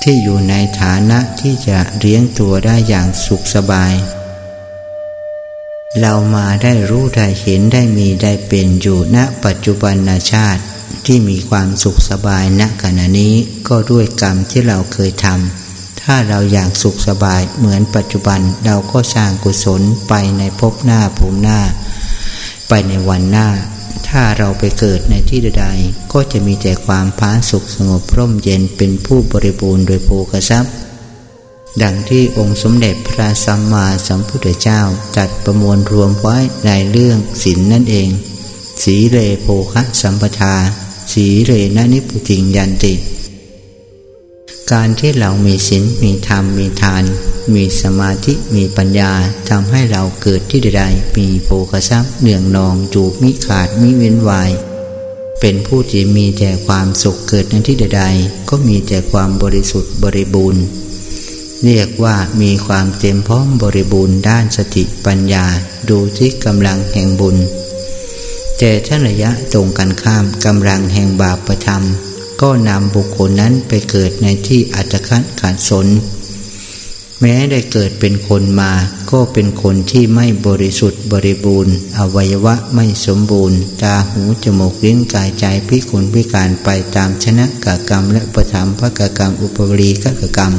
[0.01, 3.93] ที่อยู่ในฐานะที่จะเลี้ยงตัวได้อย่างสุขสบาย
[5.99, 9.95] เรามาได้รู้ได้เห็นได้มีได้เป็นอยู่ณปัจจุบัน
[10.31, 10.61] ชาติ
[11.05, 13.33] ที่มีความสุขสบายณขณะนี้
[13.67, 21.59] ก็ด้วยกรรมที่เราเคยทำถ้าเราอยากสุขสบายเหมือนปัจจุบันเราก็สร้างกุศลไปในภพหน้าภูมิหน้า
[22.69, 23.47] ไปในวันหน้า
[24.09, 25.65] ถ้าเราไปเกิดในที่ใด
[26.13, 30.73] ก็จะมีแต่ความพาสุขสงบร่มเย็นเป็นผู้บริบูรณ์โดยภคทรัพย์
[31.83, 34.81] ดังที่องค์สมเด็จพระสัมมาสัมพุทธเจ้า
[35.17, 38.09] จัดประมวลรวมไว้ในเรื่องศีลนนั่นเอง
[38.83, 40.55] สีเลโภคะสัมปทา
[41.13, 42.93] สีเลนะนิพุติงยันติ
[44.71, 47.03] การที่เรามีศีลมีธรรมมีทาน
[47.53, 49.11] มีสมาธิมีปัญญา
[49.49, 54.51] ทำให้เราเกิดที่ใดๆมีโภคทรัพย์เนื่องนองจูบมิขาดมิเว้นวาย
[55.39, 60.63] เป็นผู้ที่มีแต่ความสุขเกิดในที่ใดๆก็มีแต่ความบริสุทธิ์บริบูรณ์
[61.65, 65.45] เรียกว่ามีความเต็มพร้อมบริบูรณ์ด้านสติปัญญา
[65.89, 67.37] ดูที่กำลังแห่งบุญ
[68.57, 75.87] แต่ถ้าระยะตรงกันข้ามกำลังแห่งบาปประทำก็นำบุคคลนั้นไปเกิดในที่อัตคัดขาดสน
[77.21, 78.71] แม้ได้เกิดเป็นคนมา
[79.11, 90.05] ก็เป็นคนที่ไม่บริสุทธิ์บริบูรณ์ อวัยวะไม่สมบูรณ์ ตาหูจมูกลิ้นกายใจพิกลพิการไปตามชนะกกรรมและประถมพระกกรรมอุปบรีก
[90.37, 90.53] กรรม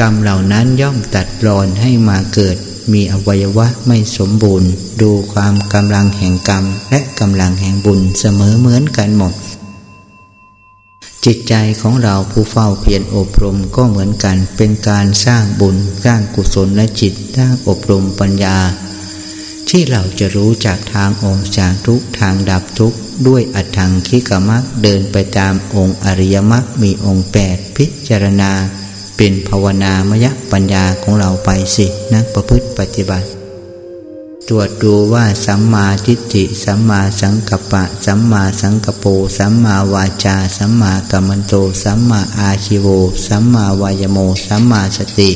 [0.00, 2.56] กรรมเหล่านั้นย่อมตัดรอนให้มาเกิด
[2.92, 4.70] มีอวัยวะไม่สมบูรณ์
[5.02, 9.34] ดูความกำลังแห่งกรรม และกำลังแห่งบุญเสมอเหมือนกันหมด
[11.24, 18.58] จิตใจของเราผู้เฝ้าเพียรอบรมก็เหมือนกันเป็นการสร้างบุญสร้างกุศลและจิตสร้างอบรมปัญญา
[19.68, 22.94] ที่เราจะรู้จากทางองค์จากทุกทางดับทุก
[23.26, 28.52] ด้วยอัตถังคิกมักเดินไปตามองค์อริยมรรคมีองค์แปดพิจารณา
[29.16, 33.28] เป็นภาวนามยปัญญาของเราไปสินักประพฤติปฏิบัติ
[34.48, 42.86] ตรวจดูว่าสัมมาทิฏฐิสัมมาสังกัปปะ สัมมาสังกปรสัมมาวาจา สัมมากัมมันโต สัมมาอาชิโว
[43.26, 45.30] สัมมาวายโม สัมมาสติ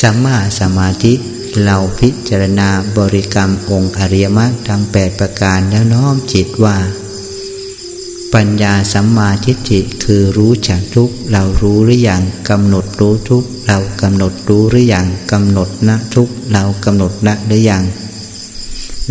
[0.00, 1.12] สัมมาสมาธิ
[1.64, 6.76] เราพิจารณาบริกรรมองค์อริยมรรคทั้งแปดประการแล้วน้อมจิตว่า
[8.34, 17.84] ปัญญาสัมมาทิฏฐิคือรู้จักทุกเรารู้หรือยังกำหนดรู้ทุกเรากำหนดรู้หรือยังกำหนดละทุกเรากำหนดละหรือยัง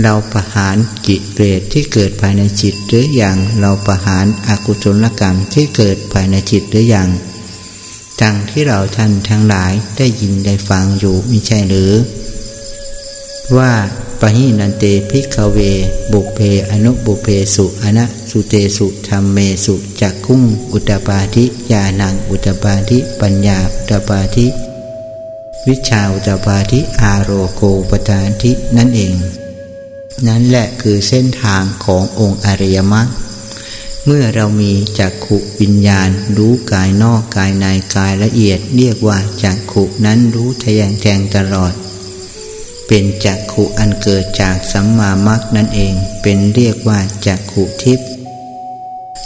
[0.01, 0.77] เราประหาร
[1.07, 7.09] กิเลสที่เกิดภายในจิตหรืออยังเราประหารอากุศลกรรมที่เกิดภายในจิตหรืออยัง
[8.21, 11.91] ดังที่เราท่านทั้งหลายได้ยินได้ฟังอยู่ม่ใช่หรือ
[13.57, 13.71] ว่า
[14.21, 15.57] ปหินันเตพิกเว
[16.11, 16.39] บุเพ
[16.71, 24.47] อนุบุเพสุอนะสุเตสุธรรมเมสุจักคุ้งอุตปาธิญาณังอุตปาธิปัญญาอุตปาธิ
[25.67, 29.13] วิชาอุตปาธิอาโรโกปตาธินั่นเอง
[30.27, 33.07] นั่นแหละคือเส้นทางขององค์อริยมรรค
[34.05, 41.73] เมื่อเรามีจักขุวิญญาณ รู้กายนอกกายในกายละเอียด เรียกว่าจักขุนั้นรู้ทะยงแทงตลอด
[42.91, 48.07] เป็นจักขุอันเกิดจากสัมมามักนั่นเองเป็นเรียกว่าจักขุทิพย์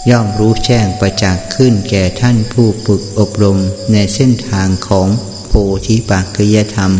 [0.10, 3.60] ย่อมรู้แจ้งประจักษ์ขึ้นแก่ท่านผู้ฝึกอบรม
[3.92, 5.08] ในเส้นทางของ
[5.48, 5.54] โพ
[5.86, 6.92] ธิปักกิยธรรม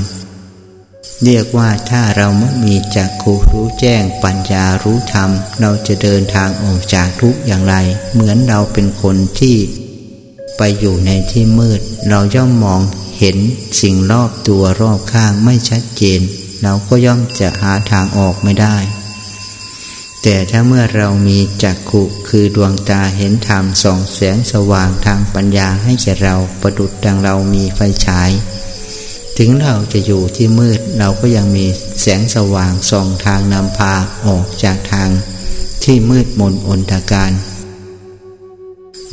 [1.24, 5.30] เรียกว่าถ้าเราไม่มีจักขุรู้แจ้งปัญญารู้ธรรม
[5.62, 7.76] เราจะเดินทางออกจากทุกอย่างไร
[8.14, 9.58] เหมือนเราเป็นคนที่
[10.58, 12.82] ไปอยู่ในที่มืด เราย่อมมอง
[13.20, 13.38] เห็น
[13.82, 16.22] สิ่งรอบตัวรอบข้างไม่ชัดเจน
[16.64, 18.78] เราก็ย่อมจะหาทางออกไม่ได้
[20.24, 28.32] แต่ถ้าเมื่อเรามีจักขุคือดวงตาเห็นธรรมส่องแสงสว่างทางปัญญาให้แก่เราประดุดดังเรามีไฟฉาย
[29.38, 31.66] ถึงเราจะอยู่ที่มืดเราก็ยังมี
[32.02, 33.94] แสงสว่างส่องทางนำพา
[34.26, 35.10] ออกจากทาง
[35.84, 37.32] ที่มืดมนอนตการ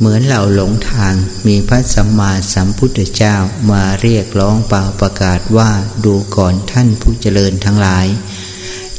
[0.03, 1.13] เหมือนเราหลงทาง
[1.47, 3.35] มีพระสัมมาสัมพุทธเจ้า
[3.71, 5.71] มาเรียกร้องเป่าประกาศว่า
[6.05, 8.07] ดูก่อนท่านผู้เจริญทั้งหลาย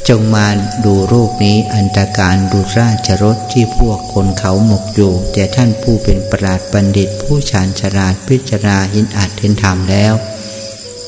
[0.09, 0.47] จงมา
[0.85, 10.13] ดูรูปนี้อันตรการดูราชรถที่พวกคนเขาหมกอยู่ แต่ท่านผู้เป็นประหลาดบัณฑิตผู้ชาญฉลาดพิจารณาหินอัดเห็นธรรมแล้ว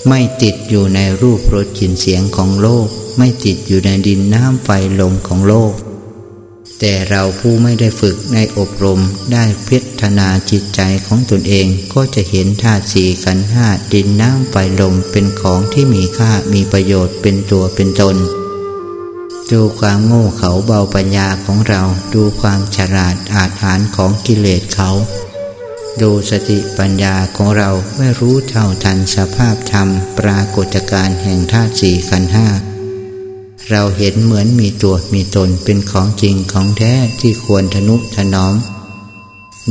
[0.08, 5.74] ไม่ติดอยู่ในรูปรสกลิ่นเสียงของโลก ไม่ติดอยู่ในดินน้ำไฟลมของโลก
[6.88, 9.02] แต่เราผู้ไม่ได้ฝึกในอบรม
[9.34, 18.16] ได้พิจารณาจิตใจของตนเองก็จะเห็นธาตุสี่ขันห้าดินน้ำไฟลมเป็นของที่มีค่ามีประโยชน์เป็นตัวเป็นตน
[19.52, 21.82] ดูความโง่เขาเบาปัญญาของเรา
[22.14, 24.90] ดูความฉลาดอาถรรของกิเลสเขา
[26.02, 29.88] ดูสติปัญญาของเราไม่รู้เท่าทันสภาพธรรม
[30.20, 32.48] ปรากฏการแห่งธาตุสี่ขันห้า
[33.70, 38.56] เราเห็นเหมือนมีตัวมีตนเป็นของจริงของแท้ที่ควรทนุถนอม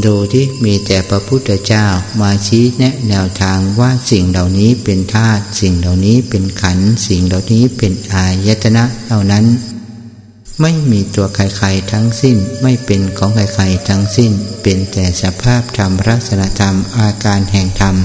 [0.05, 1.87] ดูที่มีแต่พระพุทธเจ้า
[2.20, 9.44] มาชี้แนะแนวทางว่าสิ่งเหล่านี้เป็นธาตุสิ่งเหล่านี้เป็นขันสิ่งเหล่านี้เป็นอายตนะเหล่านั้น
[10.61, 17.97] ไม่มีตัวใครๆทั้งสิ้นไม่เป็นของใครๆทั้งสิ้น เป็นแต่สภาพธรรมรัศนธรรมอาการแห่งธรรม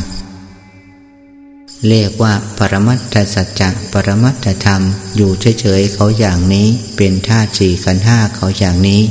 [1.88, 4.82] เรียกว่าปรมัตถสัจจะปรมัตถธรรม
[5.16, 9.02] อยู่เฉยๆเขาอย่างนี้ เป็นธาตุสี่ขันห้าเขาอย่างนี้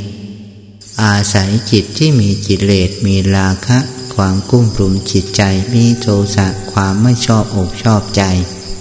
[1.03, 3.79] อาศัยจิตที่มีจิตเลสมีราคะ
[4.15, 5.43] ความกุ้มรุมจิตใจ
[5.75, 8.23] มีโทสะความไม่ชอบอกชอบใจ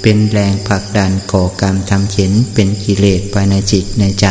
[0.02, 4.28] เป็นแรงผลักดันก่อกรรมทำเข็นเป็นกิเลสภายในจิตในใจ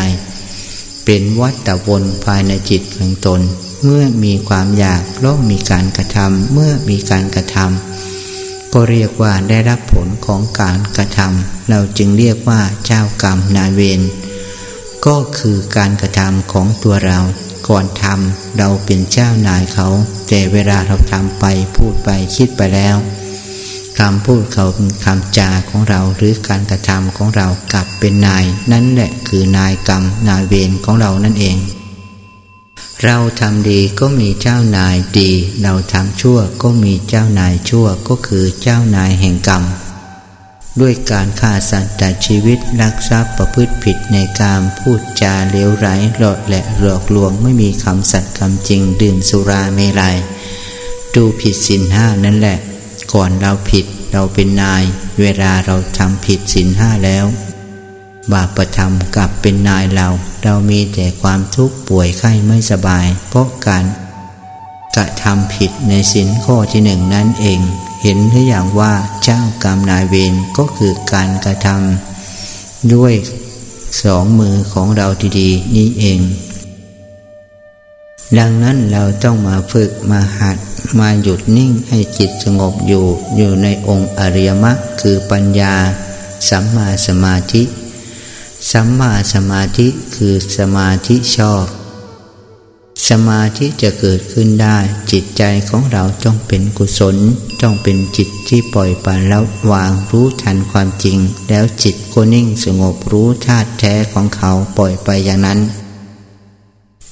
[1.05, 3.40] เป็นวัฏวนภายในจิตของตน
[3.83, 8.15] เมื่อมีความอยากโลกมีการกระทำเมื่อมีการกระทำ
[8.78, 14.00] ก็เรียกว่าได้รับผลของการกระทำเราจึงเรียกว่าเจ้ากรรมนายเวร
[15.06, 17.18] ก็คือการกระทำของตัวเรา
[17.68, 19.88] ก่อนทำเราเป็นเจ้านายเขา
[20.28, 21.44] แต่เวลาเราทำไป
[21.76, 22.96] พูดไปคิดไปแล้ว
[23.98, 24.66] คำพูดเขา
[25.04, 31.58] คำจาของเราหรือการกระทำของเรากลับเป็นนาย นั่นแหละคือนายกรรมนายเวรของเรานั่นเอง
[33.04, 35.30] เราทำดีก็มีเจ้านายดี
[35.62, 39.64] เราทำชั่วก็มีเจ้านายชั่วก็คือเจ้านายแห่งกรรม
[40.80, 45.87] ด้วยการฆ่าสัตว์ตัดชีวิตลักทรัพย์ประพฤติผิดในการพูดจาเลี้ยวไหล
[46.18, 50.16] หลอดและหลอกลวงไม่มีคำสัตย์คำจริงดื่มสุราเมลัย
[51.14, 52.59] ดูผิดสินห้านั่นแหละ
[53.12, 54.82] ก่อนเราผิดเราเป็นนาย
[55.20, 57.26] เวลาเราทำผิดศีลห้าแล้ว
[58.32, 60.08] บาปประทำกลับเป็นนายเรา
[60.44, 63.84] เรามีแต่ความทุกข์ป่วยไข้ไม่สบาย เพราะการ
[64.96, 67.60] กระทำผิดในศีลข้อที่หนึ่งนั่นเอง
[68.02, 68.92] เห็นหรืออย่างว่า
[69.24, 73.14] เจ้ากรรมนายเวรก็คือการกระทำด้วย
[74.02, 75.06] สองมือของเรา
[75.38, 76.20] ดีๆนี้เอง
[78.38, 80.56] ดังนั้นเราต้องมาฝึกมาหัด
[80.98, 83.04] มาหยุดนิ่งให้จิตสงบอยู่
[83.36, 85.74] อยู่ในองค์อริยมรรคคือปัญญา
[86.48, 87.62] สัมมาสมาธิ
[88.72, 91.66] สัมมาสมาธิคือสมาธิชอบ
[93.09, 94.79] สมาธิจะเกิดขึ้นได้
[95.12, 97.16] จิตใจของเราต้องเป็นกุศล
[97.62, 105.59] ต้องเป็นจิตที่ปล่อยปานแล้ววางรู้ทันความจริง แล้วจิตก็นิ่งสงบรู้ธาตุแท้ของเขาปล่อยไปอย่างนั้น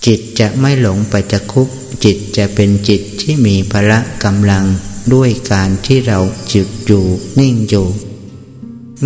[0.07, 1.69] จิตจะไม่หลงไปจะคุก
[2.05, 4.64] จิตจะเป็นจิตที่มีพละกำลัง
[5.14, 6.19] ด้วยการที่เรา
[6.53, 7.05] จุดอยู่
[7.38, 7.87] นิ่งอยู่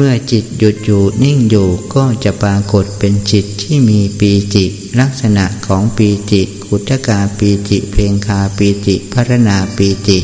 [0.01, 4.65] เมื่อจิตหยุดอยู่นิ่งอยู่ก็จะปรากฏเป็นจิตที่มีปีจิ
[5.01, 10.19] ลักษณะของปีจิกุตกาปีจิเพลงคาปีจิพรณาปีจิ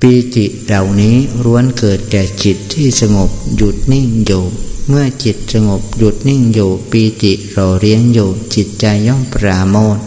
[0.00, 4.44] ปีจิเหล่านี้ร้วนเกิดแต่จิตที่สงบหยุดนิ่งอยู่
[4.88, 9.98] เมื่อจิตสงบหยุดนิ่งอยู่ปีติรอเลี้ยงอยู่จิตใจย่อมปราโมท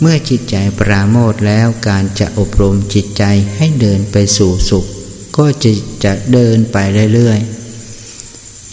[0.00, 3.22] เมื่อจิตใจปราโมทแล้วการจะอบรมจิตใจ
[3.56, 4.86] ให้เดินไปสู่สุข
[5.36, 5.72] ก็จะ
[6.04, 6.76] จะเดินไป
[7.14, 7.62] เรื่อยๆ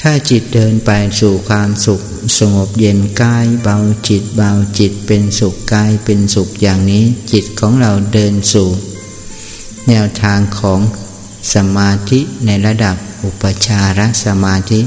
[0.02, 2.02] ถ้าจิตเดินไปสู่ความสุข
[2.38, 8.70] สงบเย็นกายเบาจิตเบาจิตเป็นสุขกายเป็นสุขอย่างนี้ จิตของเราเดินสู่
[9.88, 10.80] แนวทางของ
[11.54, 14.82] สมาธิในระดับอุปชารสมาธิ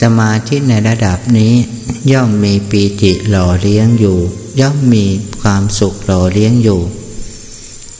[0.00, 1.54] สมาธิในระดับนี้
[2.12, 4.18] ย่อมมีปีติหล่อเลี้ยงอยู่
[4.60, 5.06] ย่อมมี
[5.40, 6.80] ความสุขหล่อเลี้ยงอยู่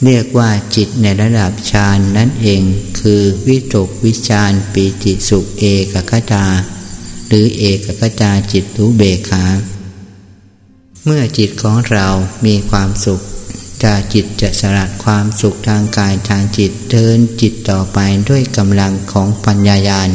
[0.05, 2.63] เรียกว่าจิตในระดับฌานนั่นเอง
[3.01, 6.47] คือวิตกวิจารปีติสุขเอกคตา
[7.29, 9.45] หรือเอกกจาจิตรู้เบขา
[11.05, 12.07] เมื่อจิตของเรา
[12.47, 13.21] มีความสุข
[13.83, 20.11] จะจิตจะสลัดความสุขทางกายทางจิตเดินจิตต่อไปด้วยกำลังของปัญญายาณ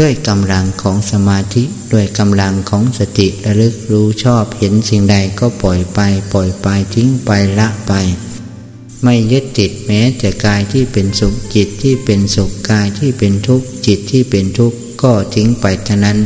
[0.00, 5.98] ด้วยกำลังของสมาธิด้วยกำลังของสติระลึกรู้ชอบเห็นสิ่งใดก็ปล่อยไป
[6.32, 7.92] ปล่อยไปทิ้งไปละไป
[9.04, 16.18] ไม่ยึดจิตแม้แต่กายที่เป็นสุขจิตที่เป็นสุขกายที่เป็นทุกข์จิตที่เป็นทุกข์ก็ทิ้งไปเท่านั้น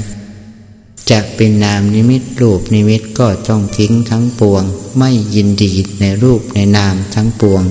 [1.10, 4.64] จะเป็นนามนิมิตรูปนิมิตก็ต้องทิ้งทั้งปวง
[4.98, 7.62] ไม่ยินดีในรูปในนามทั้งปวง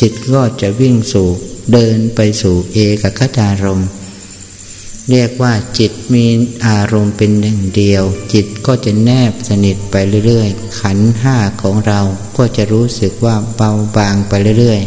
[0.00, 1.28] จิตก็จะวิ่งสู่
[1.72, 3.80] เดินไปสู่เอกคตารม
[5.10, 6.26] เรียกว่าจิตมี
[6.66, 9.94] อารมณ์เป็นหนึ่งเดียว จิตก็จะแนบสนิทไป
[10.26, 12.00] เรื่อยๆ ขันห้าของเรา
[12.36, 14.80] ก็จะรู้สึกว่าเบาบางไปเรื่อย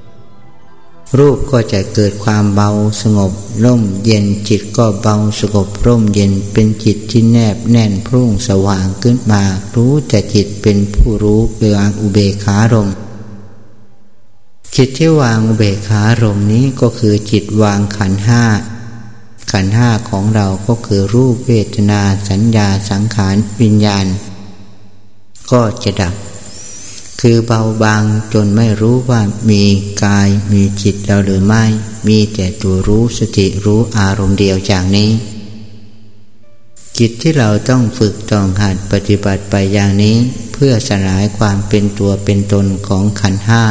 [0.00, 2.70] ๆ รูปก็จะเกิดความเบา
[3.02, 3.32] สงบ
[3.64, 9.42] ร่มเย็นจิตก็เบาสงบร่มเย็นเป็นจิตที่แนบแน่นพุ่งสว่างขึ้นมา
[9.74, 12.88] รู้แต่จิตเป็นผู้รู้เบืองอุเบขารม
[14.76, 18.44] จิตที่วางอุเบขารมนี้ก็คือจิตวางขันห้า
[19.50, 24.06] ขันห้าของเราก็คือรูปเวทนาสัญญาสังขารวิญญาณ
[25.52, 26.14] ก็จะดับ
[27.20, 29.20] คือเบาบางจนไม่รู้ว่า
[29.50, 29.64] มี
[30.04, 31.64] กายมีจิตเราหรือไม่
[32.08, 35.10] มีแต่ตัวรู้สติรู้อารมณ์เดียวอย่างนี้
[36.98, 40.16] จิตที่เราต้องฝึกต้องหัดปฏิบัติไปอย่างนี้
[40.52, 43.64] เพื่อสลายความเป็นตัวเป็นตนของขันห้า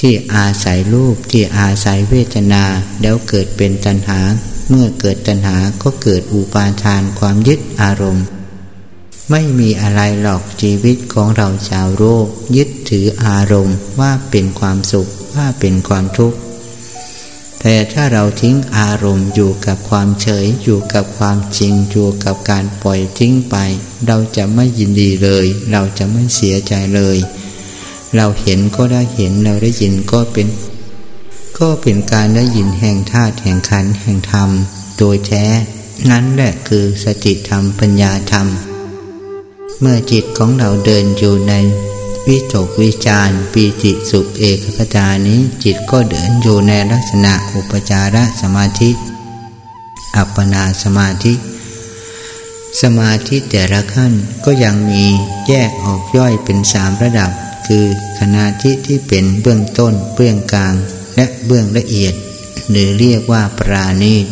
[0.00, 2.64] ที่อาศัยรูปที่อาศัยเวทนา
[3.02, 4.20] แล้วเกิดเป็นตัณหา
[4.68, 8.26] เมื่อเกิดตัณหาก็เกิดอุปาทานความยึดอารมณ์
[9.30, 12.26] ไม่มีอะไรหรอกชีวิตของเราชาวโลก
[12.56, 16.38] ยึดถืออารมณ์ว่าเป็นความสุขว่าเป็นความทุกข์
[17.60, 23.56] แต่ถ้าเราทิ้งอารมณ์อยู่กับความเฉยอยู่กับความจริงอยู่กับการปล่อยทิ้งไป
[24.06, 27.18] เราจะไม่ยินดีเลย เราจะไม่เสียใจเลย
[28.14, 30.48] เราเห็นก็ได้เห็นเราได้ยินก็เป็น
[31.58, 34.50] ก็เป็นการได้ยินแห่งธาตุแห่งขันแห่งธรรม
[34.98, 35.44] โดยแท้
[36.10, 38.46] นั้นแหละคือสติธรรมปัญญาธรรม
[39.80, 41.54] เมื่อจิตของเราเดินอยู่ใน
[42.28, 48.90] วิจกวิจารปีติสุขเอกคตานี้ จิตก็เดินอยู่ในลักษณะอุปจารสมาธิ
[50.16, 51.34] อัปปนาสมาธิ
[52.82, 54.12] สมาธิแต่ละขั้น
[54.44, 55.04] ก็ยังมี
[55.48, 57.30] แยกออกย่อยเป็นสามระดับ
[57.66, 57.86] คือ
[58.18, 60.74] ขณะที่ที่เป็นเบื้องต้นเบื้องกลาง
[61.16, 62.14] และเบื้องละเอียด
[62.70, 64.26] หรือเรียกว่าปราณีต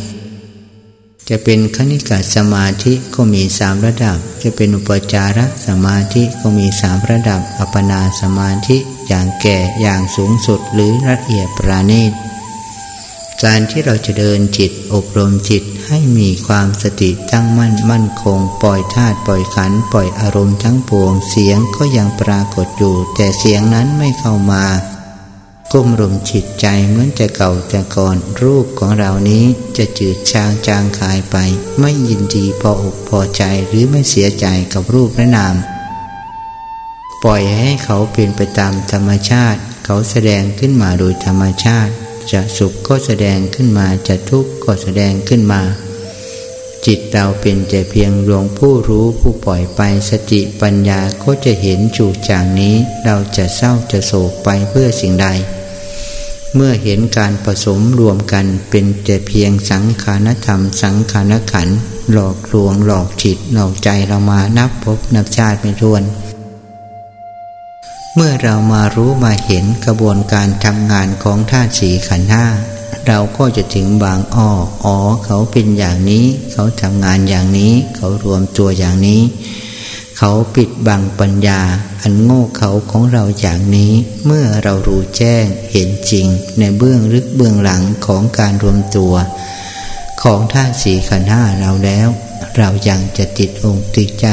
[1.28, 8.76] จะเป็นคณิกาสมาธิก็มีสามระดับ จะเป็นอุปจารสมาธิก็มีสามระดับ อัปปนาสมาธิ
[9.08, 12.12] อย่างแก่อย่างสูงสุดหรือละเอียดปราณีต
[13.42, 24.64] การที่เราจะเดินจิตอบรมจิตให้มีความสติตั้งมั่นมั่นคง ปล่อยธาตุปล่อยขันปล่อยอารมณ์ทั้งปวงเสียงก็ยังปรากฏอยู่ แต่เสียงนั้นไม่เข้ามา
[25.72, 29.44] ก้มรมจิตใจเหมือนจะเก่าแต่ก่อนรูปของเรานี้
[29.76, 31.36] จะจืดชางจางคายไป
[31.80, 35.56] ไม่ยินดีพออกพอใจหรือไม่เสียใจกับรูปและนาม
[37.24, 41.92] ปล่อยให้เขาเป็นไปตามธรรมชาติ เขาแสดงขึ้นมาโดยธรรมชาติ
[42.32, 45.62] จะสุขก็แสดงขึ้นมาจะทุกข์ก็แสดงขึ้นมา
[46.86, 55.26] จิตเราเป็นแต่เพียงดวงผู้รู้ผู้ปล่อยไปสติปัญญาก็จะเห็นจูจางนี้เราจะเศร้าจะโศกไปเพื่อสิ่งใด
[56.54, 61.68] เมื่อเห็นการผสมรวมกันเป็นแต่เพียงสังขารธรรมสังขารขัน
[62.12, 66.02] หลอกลวงหลอกจิตหลอกใจเรามานับพบนับชาติไม่ทวน
[68.16, 72.46] เมื่อเรามารู้มาเห็นกระบวนการทำงานของธาตุสีขันห้า
[73.06, 74.50] เราก็จะถึงบางอ้อ
[74.84, 79.22] อ๋อเขาเป็นอย่างนี้ เขาทำงานอย่างนี้ เขารวมตัวอย่างนี้
[80.18, 81.60] เขาปิดบังปัญญา
[82.02, 83.92] อันโง่เขาของเราอย่างนี้
[84.26, 86.26] เมื่อเรารู้แจ้งเห็นจริง
[86.58, 89.14] ในเบื้องลึกเบื้องหลังของการรวมตัว
[90.22, 92.08] ของท่าสีขันห้าเราแล้ว
[92.56, 94.26] เรายังจะติดองค์ติดใจ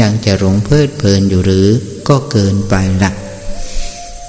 [0.00, 1.68] ยังจะหลงเพลิดเพลินอยู่หรือ
[2.08, 3.12] ก็เกินไปละ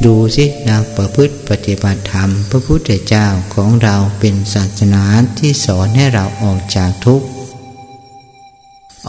[0.06, 5.04] ดูสินักประพฤติปฏิบัติธรรม พระพุทธเจ้าของเราเป็นศาสนา
[5.38, 7.28] ที่สอนให้เราออกจากทุกข์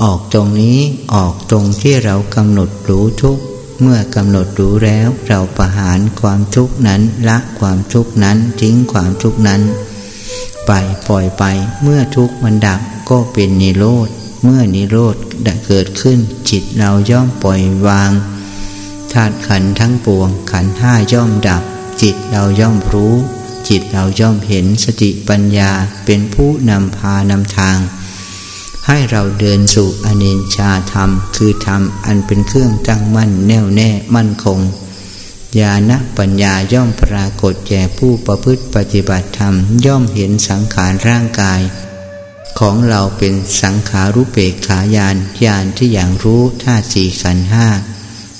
[0.03, 0.79] ออกตรงนี้
[1.15, 3.43] ออกตรงที่เรากำหนดรู้ทุกข์
[3.81, 9.63] เมื่อกำหนดรู้แล้วเราประหารความทุกข์นั้นละความทุกข์นั้นทิ้งความทุกข์นั้น
[10.67, 10.73] ไป
[11.09, 11.45] ปล่อยไป
[11.83, 14.09] เมื่อทุกข์มันดับก็เป็นนิโรธ
[14.43, 15.17] เมื่อนิโรธ
[15.67, 16.19] เกิดขึ้น
[16.51, 18.11] จิตเราย่อมปล่อยวาง
[19.13, 21.63] ธาตุขันทั้งปวง ขันห้าย่อมดับ
[22.03, 23.15] จิตเราย่อมรู้
[23.69, 25.71] จิตเราย่อมเห็นสติปัญญา
[26.05, 27.79] เป็นผู้นำพานำทาง
[28.87, 34.61] ให้เราเดินสู่อเนนชาธรรม คือธรรมอันเป็นเครื่องตั้งมั่นแน่วแน่มั่นคง
[35.59, 39.55] ญาณปัญญาย่อมปรากฏแก่ผู้ประพฤติปฏิบัติธรรม
[39.87, 41.61] ย่อมเห็นสังขารร่างกาย
[42.59, 47.67] ของเราเป็นสังขารุเปกขายานญาณที่อย่างรู้ธาตุสี่ขันห้า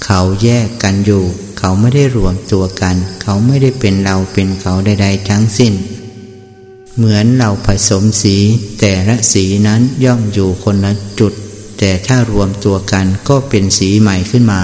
[0.05, 1.25] เขาแยกกันอยู่
[1.59, 5.73] เขาไม่ได้รวมตัวกัน เขาไม่ได้เป็นเราเป็นเขาใดๆทั้งสิ้น
[6.97, 8.37] เหมือนเราผสมสี
[8.81, 11.33] แต่ละสีนั้นย่อมอยู่คนละจุด
[11.79, 14.63] แต่ถ้ารวมตัวกันก็เป็นสีใหม่ขึ้นมา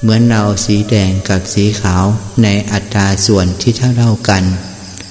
[0.00, 2.04] เหมือนเราสีแดงกับสีขาว
[2.42, 4.44] ในอัตราส่วนที่เท่าเท่ากัน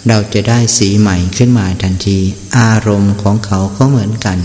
[0.07, 2.19] เราจะได้สีใหม่ขึ้นมาทันที
[2.57, 4.37] อารมณ์ของเขาก็เหมือนกัน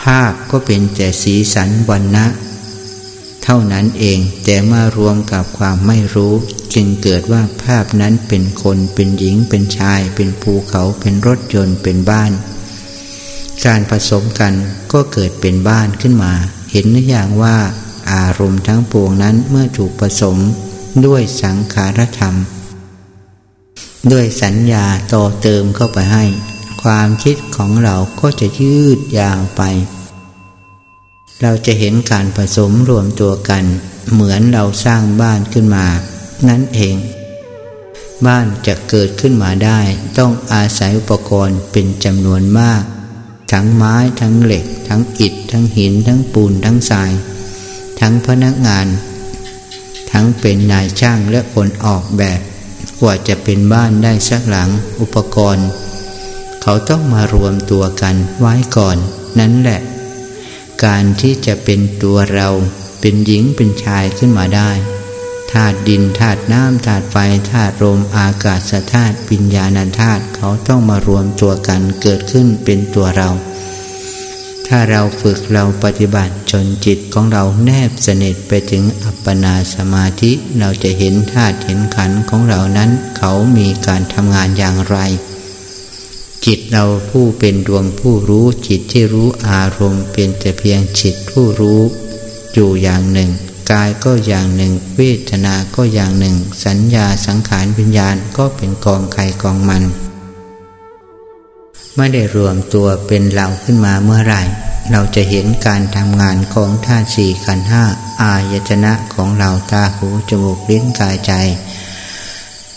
[0.00, 2.26] ภาพก็เป็นแต่สีสันวันนะ
[3.44, 6.34] เท่านั้นเองแต่มารวมกับความไม่รู้
[6.74, 12.32] จึงเกิดว่าภาพนั้นเป็นคนเป็นหญิงเป็นชาย เป็นภูเขาเป็นรถยนต์เป็นบ้าน
[13.66, 14.54] การผสมกัน
[14.92, 16.32] ก็เกิดเป็นบ้านขึ้นมา
[16.70, 17.56] เห็นหรือยังว่า
[18.12, 20.36] อารมณ์ทั้งปวงนั้นเมื่อถูกผสม
[21.06, 22.34] ด้วยสังขารธรรม
[24.12, 26.24] ด้วยสัญญาต่อเติมเข้าไปให้
[26.82, 29.62] ความคิดของเราก็จะยืดยาวไป
[31.44, 33.64] เราจะเห็นการผสมรวมตัวกัน
[34.12, 35.86] เหมือนเราสร้างบ้านขึ้นมา
[36.48, 36.96] นั่นเอง
[38.26, 39.80] บ้านจะเกิดขึ้นมาได้
[40.18, 42.82] ต้องอาศัยอุปกรณ์เป็นจำนวนมาก
[43.52, 47.12] ทั้งไม้ทั้งเหล็ก ทั้งอิฐ ทั้งหิน ทั้งปูนทั้งทราย
[48.00, 48.86] ทั้งพนักงาน
[50.12, 52.40] ทั้งเป็นนายช่างและคนออกแบบ
[53.00, 54.70] กว่าจะเป็นบ้านได้สักหลัง
[55.00, 55.66] อุปกรณ์
[56.62, 58.96] เขาต้องมารวมตัวกันไว้ก่อน
[59.40, 59.80] นั่นแหละ
[60.84, 62.48] การที่จะเป็นตัวเรา
[63.00, 64.70] เป็นหญิงเป็นชายขึ้นมาได้
[65.52, 67.16] ธาตุดินธาตุน้ำธาตุไฟ
[67.50, 73.30] ธาตุลมอากาศธาตุปิญญาณธาตุเขาต้องมารวมตัวกันเกิดขึ้นเป็นตัวเรา
[74.66, 84.98] ถ้าเราฝึกเราปฏิบัติจนจิตของเราแนบสนิทไปถึงอัปปนาสมาธิเราจะเห็นธาตุเห็นขันของเรานั้น เขามีการทำงานอย่างไร
[86.46, 91.80] จิตเราผู้เป็นดวงผู้รู้จิตที่รู้อารมณ์เป็นแต่เพียงจิตผู้รู้
[92.52, 93.30] อยู่อย่างหนึ่ง
[93.70, 99.84] กายก็อย่างหนึ่ง เวทนาก็อย่างหนึ่ง สัญญาสังขารวิญญาณก็เป็นกองไข่กองมัน
[101.96, 104.42] ไม่ได้รวมตัวเป็นเราขึ้นมาเมื่อไหร่
[104.90, 107.84] เราจะเห็นการทำงานของธาตุสี่ขันห้า
[108.22, 111.32] อายตนะของเราตาหูจมูกลิ้นกายใจ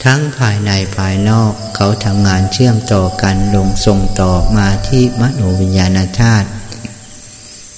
[0.03, 6.47] ทั้งภายในภายนอกเขาทำงานเชื่อมต่อกันลงส่งต่อมาที่มโนวิญญาณธาตุ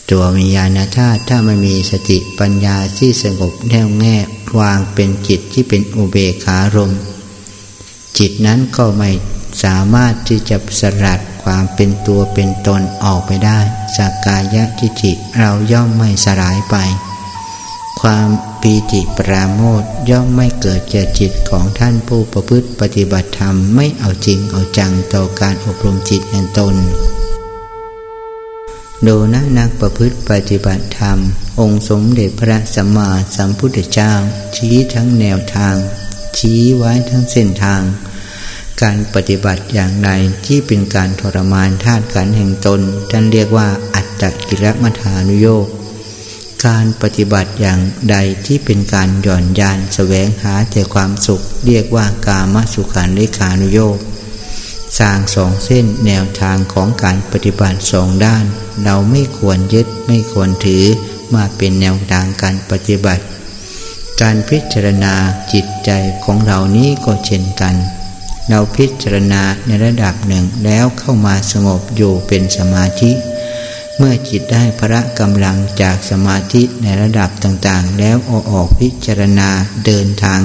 [0.09, 4.17] ตัววิญญาณธาตุถ้าไม่มีสติปัญญาที่สงบแน่วแง่
[4.59, 6.91] วางเป็นจิตที่เป็นอุเบกขารม
[8.17, 9.11] จิตนั้นก็ไม่
[9.63, 13.59] สามารถที่จะสลัดความเป็นตัวเป็นตนออกไปได้
[13.97, 16.76] สักกายะทิฏฐิเราย่อมไม่สลายไป
[18.01, 18.28] ความ
[18.62, 26.76] ปีติปราโมทย่อมไม่เกิดแก่จิตของท่านผู้ประพฤติปฏิบัติธรรมไม่เอาจริงเอาจังต่อการอบรมจิตแห่งตน
[29.03, 31.18] โดนะนักประพฤติปฏิบัติธรรม
[31.60, 34.12] องค์สมเด็จพระสัมมาสัมพุทธเจ้า
[34.55, 35.76] ชี้ทั้งแนวทาง
[36.38, 37.82] ชี้ไว้ทั้งเส้นทาง
[38.82, 40.10] การปฏิบัติอย่างไร
[40.45, 42.82] ที่เป็นการทรมานธาตุขันแห่งตน
[43.12, 45.68] ท่านเรียกว่าอัตตกิรมัฐานุโยก
[46.68, 47.80] การปฏิบัติอย่าง
[48.12, 53.97] ใดที่เป็นการหย่อนยานแสวงหาแต่ความสุข เรียกว่ากามสุขานิคานุโยก
[54.99, 58.45] สร้างสองเส้นแนวทางของการปฏิบัติสองด้าน
[58.84, 60.86] เราไม่ควรยึดไม่ควรถือ
[61.36, 63.24] มาเป็นแนวทางการปฏิบัติ
[64.22, 65.14] การพิจารณา
[65.53, 65.89] จิตใจ
[66.26, 67.76] ของเรานี้ก็เช่นกัน
[68.49, 73.12] เราพิจารณาในระดับหนึ่งแล้วเข้ามาสงบอยู่เป็นสมาธิ
[74.02, 79.50] เมื่อจิตได้พระกำลังจากสมาธิในระดับต่างๆ แล้วอออกพิจารณา
[79.86, 80.41] เดินทาง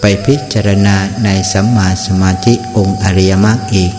[0.00, 3.92] ไปพิจารณาในสัมมาสมาธิองค์อริยมรรคอีก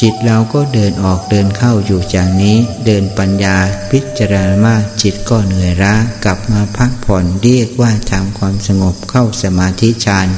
[0.00, 3.56] จิตเราก็เดินออกเดินเข้าอยู่จากนี้ เดินปัญญา
[3.90, 5.94] พิจารณามากจิตก็เหนื่อยล้า
[6.24, 10.28] กลับมาพักผ่อนเรียกว่าทำความสงบเข้าสมาธิฌาน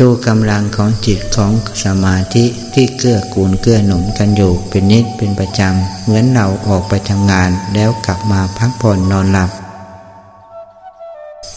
[0.00, 1.52] ตัวกำลังของจิตของ
[1.84, 2.44] สมาธิ
[2.74, 9.50] ที่เกื้อกูลเกื้อหนุนกันอยู่เป็นนิดเป็นประจำ เหมือนเราออกไปทำงานแล้วกลับมาพักผ่อนนอนหลับ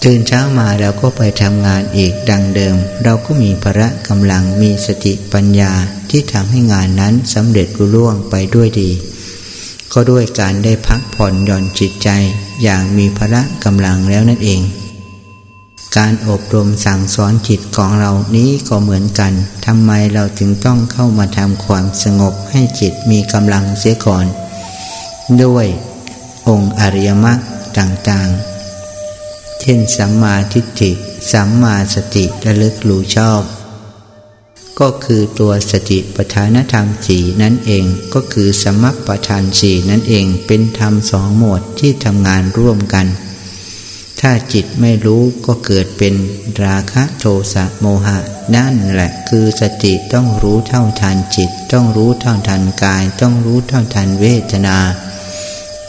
[0.03, 5.71] ตื่นเช้ามาแล้วก็ไปทำงานอีกดังเดิม เราก็มีพระกำลังมีสติปัญญา
[6.09, 8.89] ที่ทำให้งานนั้นสำเร็จรุล่วงไปด้วยดี
[9.93, 12.09] ก็ด้วยการได้พักผ่อนหย่อนจิตใจ
[12.63, 14.61] อย่างมีพระกำลังแล้วนั่นเอง
[15.97, 19.33] การอบรมสั่งสอนจิตของเรานี้ก็เหมือนกัน
[19.65, 24.25] ทำไมเราถึงต้องเข้ามาทำความสงบให้จิตมีกำลังเสียก่อน
[25.43, 25.67] ด้วย
[26.47, 27.39] องค์อริยมรรค
[27.77, 30.91] ต่างๆ เช่นสัมมาทิฏฐิ
[31.31, 33.43] สัมมาสติระลึกรู้ชอบ
[34.79, 43.07] ก็คือตัวสติปัฏฐานธรรมสีนั่นเอง ก็คือสมัปปทานสีนั่นเอง เป็นธรรมสองหมวดที่ทำงานร่วมกัน
[44.25, 46.15] ถ้าจิตไม่รู้ก็เกิดเป็น
[46.63, 48.17] ราคะโทสะโมหะ
[48.55, 54.77] นั่นแหละคือสติต้องรู้เท่าทันจิต ต้องรู้เท่าทันกาย ต้องรู้เท่าทันเวทนา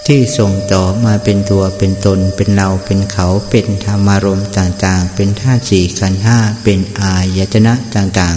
[0.07, 8.37] ที่ส่งต่อมาเป็นตัวเป็นตนเป็นเราเป็นเขาเป็นธรรมารมต่างๆ เป็นธาตุสี่ขันห้าเป็นอายตนะต่าง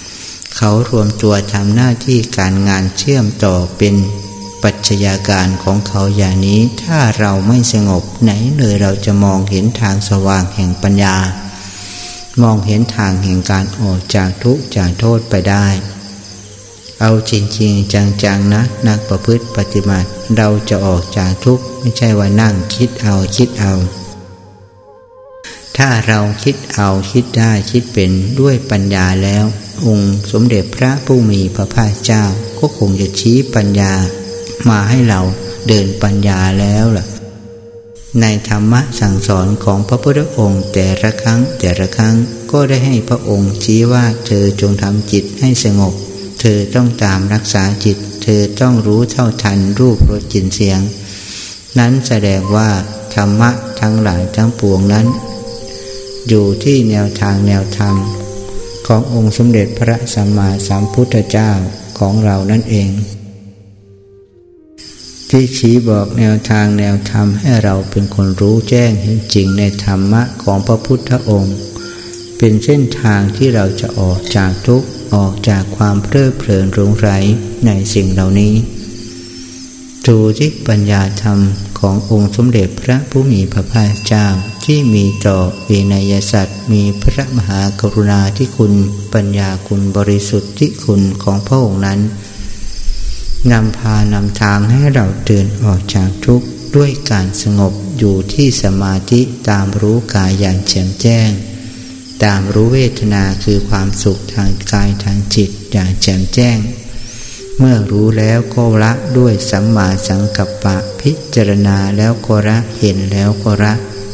[0.00, 3.94] ๆ เขารวมตัวทำหน้าที่การงานเชื่อมต่อเป็น
[4.62, 11.16] ปัจจัยการของเขาอย่างนี้ ถ้าเราไม่สงบไหนเลยเราจะมองเห็นทางสว่างแห่งปัญญา
[12.42, 15.66] มองเห็นทางแห่งการออกจากทุกข์จากโทษไปได้
[17.00, 17.94] เอาจริงๆ
[18.24, 23.74] จังๆนะนักประพฤติปฏิบัติเราจะออกจากทุกข์ไม่ใช่ว่านั่งคิดเอาคิดเอา
[25.76, 28.10] ถ้าเราคิดเอาคิดได้คิดเป็น
[28.40, 29.44] ด้วยปัญญาแล้ว
[29.84, 32.22] องค์สมเด็จพระผู้มีพระภาคเจ้า
[32.58, 33.92] ก็คงจะชี้ปัญญา
[34.70, 35.20] มาให้เรา
[35.68, 37.06] เดินปัญญาแล้วล่ะ
[38.20, 42.14] ในธรรมะสั่งสอนของพระพุทธองค์แต่ละครั้งแต่ละครั้ง
[42.52, 45.94] ก็ได้ให้พระองค์ชี้ว่าเธอจงทำจิตให้สงบ
[46.40, 50.80] เธอต้องตามรักษาจิต เธอต้องรู้เท่าทันรูปรสกลิ่นเสียง
[51.78, 52.70] นั้นแสดงว่า
[53.14, 53.50] ธรรมะ
[53.80, 55.06] ทั้งหลายทั้งปวงนั้น
[56.28, 57.94] อยู่ที่แนวทางแนวธรรม
[58.86, 61.50] ขององค์สมเด็จพระสัมมาสัมพุทธเจ้า
[61.98, 62.90] ของเรานั่นเอง
[65.34, 71.56] ที่ชี้บอกแนวทางแนวธรรมให้เราเป็นคนรู้แจ้งเห็นจริงในธรรมะของพระพุทธองค์
[72.38, 77.10] เป็นเส้นทางที่เราจะออกจากทุกข์ออกจากความเพลิดเพลินรุงไร
[77.66, 78.54] ในสิ่งเหล่านี้
[80.06, 81.38] ดูที่ปัญญาธรรม
[81.80, 84.26] ขององค์สมเด็จพระผู้มีพระภาคเจ้า
[84.64, 88.72] ที่มีต่อวินัยสัตว์มีพระมหากรุณาที่คุณ
[89.14, 92.00] ปัญญาคุณบริสุทธิ์ที่คุณของพระองค์นั้น
[93.50, 101.30] นำพานำทางให้เราเดินออกจากทุกข์ด้วยการสงบอยู่ที่สมาธิตามรู้กายอย่างแจ่มแจ้ง
[102.24, 106.58] ตามรู้เวทนาคือความสุขทางกายทางจิตอย่างแจ่มแจ้ง
[107.58, 113.72] เมื่อรู้แล้วก็ละด้วยสัมมาสังกัปปะพิจารณาแล้วก็ละเห็นแล้วก็ละ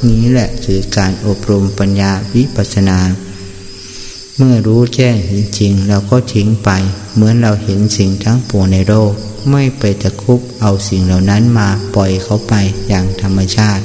[0.09, 2.99] นี้แหละคือการอบรมปัญญาวิปัสสนา
[4.41, 5.17] เมื่อรู้แจ้ง
[5.59, 6.71] จริงเราก็ทิ้งไป
[7.15, 9.13] เหมือนเราเห็นสิ่งทั้งปวงในโลก
[9.51, 12.55] ไม่ไปตะคุบเอาสิ่งเหล่านั้นมาปล่อยเขาไป
[12.89, 13.85] อย่างธรรมชาติ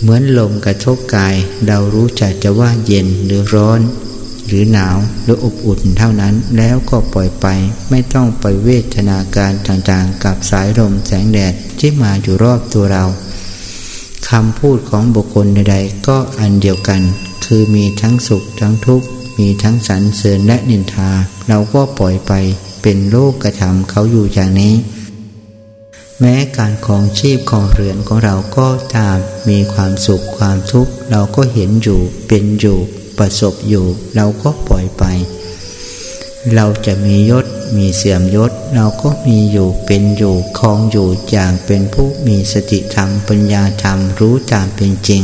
[0.00, 1.34] เหมือนลมกระทบกาย
[1.66, 3.80] เรารู้จักจะว่าเย็นหรือร้อน
[4.46, 7.46] หรือหนาวหรืออบอุ่นเท่านั้นแล้วก็ปล่อยไป
[7.90, 13.04] ไม่ต้องไปเวทนาการต่างๆ กับสายลมแสงแดดที่มาอยู่รอบตัวเรา
[14.28, 17.02] คำพูดของบุคคลใดๆก็อันเดียวกัน
[17.46, 19.06] คือมีทั้งสุขทั้งทุกข์
[19.38, 21.10] มีทั้งสรรเสริญและนินทา
[21.48, 22.32] เราก็ปล่อยไป
[22.82, 24.74] เป็นโลกกระทำเขาอยู่อย่างนี้
[26.20, 28.66] แม้การครองชีพของเรือนของเราก็
[28.96, 29.18] ตาม
[29.48, 32.78] มีความสุขความทุกข์ เราก็เห็นอยู่เป็นอยู่
[33.18, 33.86] ประสบอยู่
[34.16, 35.04] เราก็ปล่อยไป
[36.54, 45.22] เราจะมียศมีเสื่อมยศ เราก็มีอยู่เป็นอยู่ครองอยู่อย่างเป็นผู้มีสติธรรมปัญญาธรรมรู้ตามเป็นจริง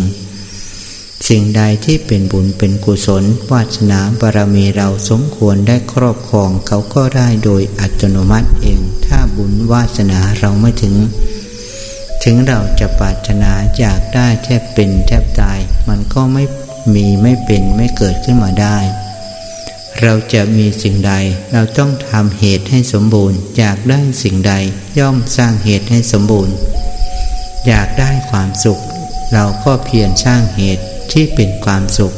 [1.29, 10.95] สิ่งใดที่เป็นบุญเป็นกุศล วาสนาบารมีเราสมควรได้ครอบครองเขาก็ได้โดยอัตโนมัติเอง ถ้าบุญวาสนาเราไม่ถึง
[12.25, 15.59] ถึงเราจะปรารถนาอยากได้แทบเป็นแทบตาย
[15.89, 16.45] มันก็ไม่
[16.95, 18.79] มีไม่เป็นไม่เกิดขึ้นมาได้
[20.01, 21.13] เราจะมีสิ่งใด
[21.53, 24.53] เราต้องทำเหตุให้สมบูรณ์ อยากได้สิ่งใด
[24.99, 26.55] ย่อมสร้างเหตุให้สมบูรณ์
[27.67, 28.81] อยากได้ความสุข
[29.33, 32.15] เราก็เพียรสร้างเหตุ ที่เป็นความสุข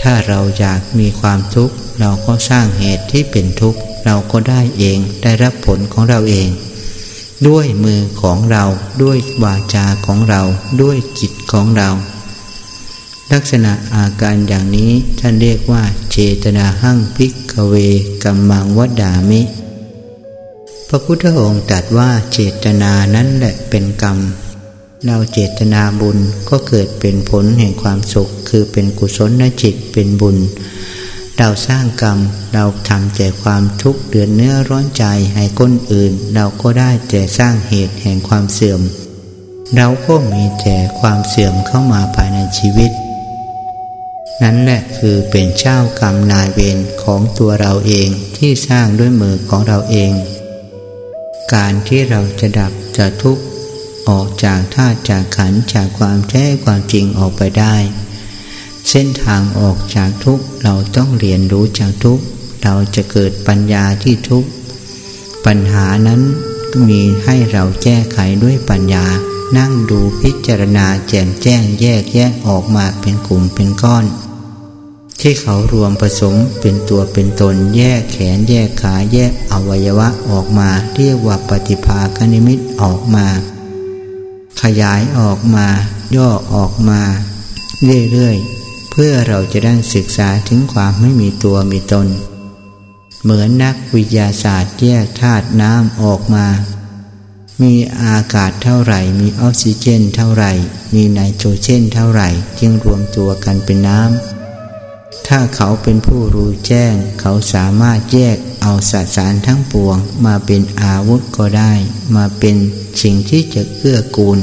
[0.00, 6.48] ถ้าเราอยากมีความทุกข์ เราก็สร้างเหตุที่เป็นทุกข์ เราก็ได้เองได้รับผลของเราเอง
[7.48, 8.64] ด้วยมือของเรา
[9.02, 10.42] ด้วยวาจาของเรา
[10.82, 11.90] ด้วยจิตของเรา
[13.32, 17.74] ลักษณะอาการอย่างนี้ท่านเรียกว่า เจตนาหั่งพิกเว
[18.22, 19.42] กัมมังวดามิ
[20.88, 24.18] พระพุทธองค์ตรัสว่าเจตนานั้นแหละเป็นกรรม
[25.06, 26.18] เราเจตนาบุญ
[26.48, 30.36] ก็เกิดเป็นผลแห่งความสุข คือเป็นกุศลจิตเป็นบุญ
[31.38, 32.18] เราสร้างกรรม
[32.54, 38.80] เราทำแต่ความทุกข์เดือดเนื้อร้อนใจให้คนอื่น เราก็ได้แต่สร้างเหตุแห่งความเสื่อม
[39.76, 42.90] เราก็มีแต่ความเสื่อมเข้ามาภายในชีวิต
[44.42, 50.12] นั่นแหละคือเป็นเจ้ากรรมนายเวรของตัวเราเองที่สร้างด้วยมือของเราเอง
[51.54, 53.44] การที่เราจะดับจะทุกข์
[54.08, 57.76] ออกจากธาตุจากขันจากความแท้ความจริงออกไปได้
[58.88, 62.24] เส้นทางออกจากทุกข์เราต้องเรียนรู้จากทุกข์
[62.62, 64.48] เราจะเกิดปัญญาที่ทุกข์
[65.46, 66.20] ปัญหานั้น
[66.88, 69.06] มีให้เราแก้ไขด้วยปัญญา
[69.56, 74.04] นั่งดูพิจารณาแจ่มแจ้งแยกแยะออกมาเป็นกลุ่มเป็นก้อน
[75.20, 83.26] ที่เขารวมผสมเป็นตัวเป็นตนแยกแขนแยกขาแยกอวัยวะออกมา เรียกว่าปฏิภาคณิมิตออกมา
[84.62, 85.66] ขยายออกมา
[86.16, 87.02] ย่อออกมา
[88.12, 92.08] เรื่อยๆ เพื่อเราจะได้ศึกษาถึงความไม่มีตัวมีตน
[93.22, 96.46] เหมือนนักวิทยาศาสตร์แยกธาตุน้ำออกมา
[97.62, 100.52] มีอากาศเท่าไหร่ มีออกซิเจนเท่าไหร่
[100.94, 102.28] มีไนโตรเจนเท่าไหร่
[102.60, 104.37] จึงรวมตัวกันเป็นน้ำ
[105.28, 109.96] ถ้าเขาเป็นผู้รู้แจ้ง เขาสามารถแยกเอาสสารทั้งปวง
[110.26, 111.72] มาเป็นอาวุธก็ได้
[112.16, 112.56] มาเป็น
[113.02, 114.38] สิ่งที่จะเกื้อกูล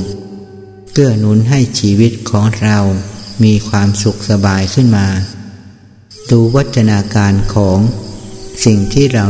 [0.93, 2.80] เกื้อหนุนให้ชีวิตของเรา
[3.43, 5.07] มีความสุขสบายขึ้นมา
[6.30, 7.80] ดูวัฒนาการของ
[8.66, 9.26] สิ่งที่เรา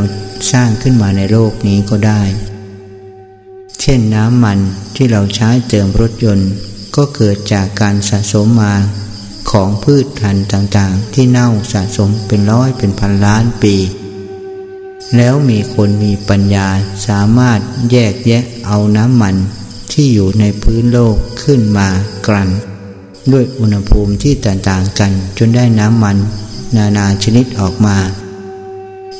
[0.52, 2.22] สร้างขึ้นมาในโลกนี้ก็ได้
[3.80, 4.58] เช่นน้ำมัน
[4.96, 6.50] ที่เราใช้เติมรถยนต์
[6.96, 8.74] ก็เกิดจากการสะสมมา
[9.50, 13.74] ของพืชพันธุ์ต่างๆ ที่เน่าสะสมเป็นร้อยเป็นพันล้านปี
[15.16, 16.66] แล้วมีคนมีปัญญา
[17.06, 19.36] สามารถแยกแยะเอาน้ำมัน
[19.92, 21.88] ที่อยู่ในพื้นโลกขึ้นมา
[22.26, 22.50] กลั่น
[23.32, 26.16] ด้วยอุณหภูมิที่ต่างๆกันจนได้น้ำมัน
[26.76, 27.96] นานาชนิดออกมา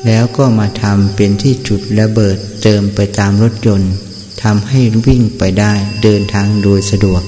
[0.06, 3.92] แล้วก็มาทำเป็นที่จุดระเบิดเติมไปตามรถยนต์
[4.42, 5.72] ทำให้วิ่งไปได้
[6.02, 7.22] เดินทางโดยสะดวก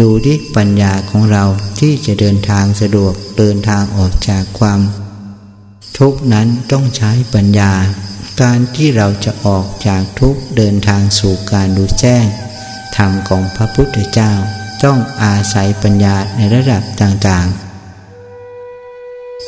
[0.00, 1.44] ดูดิปัญญาของเรา
[1.80, 4.80] ที่จะเดินทางสะดวกเดินทางออกจากความ
[5.98, 7.72] ทุกนั้นต้องใช้ปัญญา
[8.42, 12.24] การที่เราจะออกจากทุกเดินทางสู่การดูแจ้ง
[12.96, 14.32] ธรรมของพระพุทธเจ้า
[14.84, 17.68] ต้องอาศัยปัญญาในระดับต่างๆ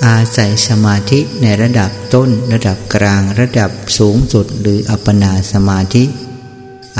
[0.06, 6.04] อาศัยสมาธิในระดับต้นระดับกลางระดับสูงสุดหรืออัปปนาสมาธิ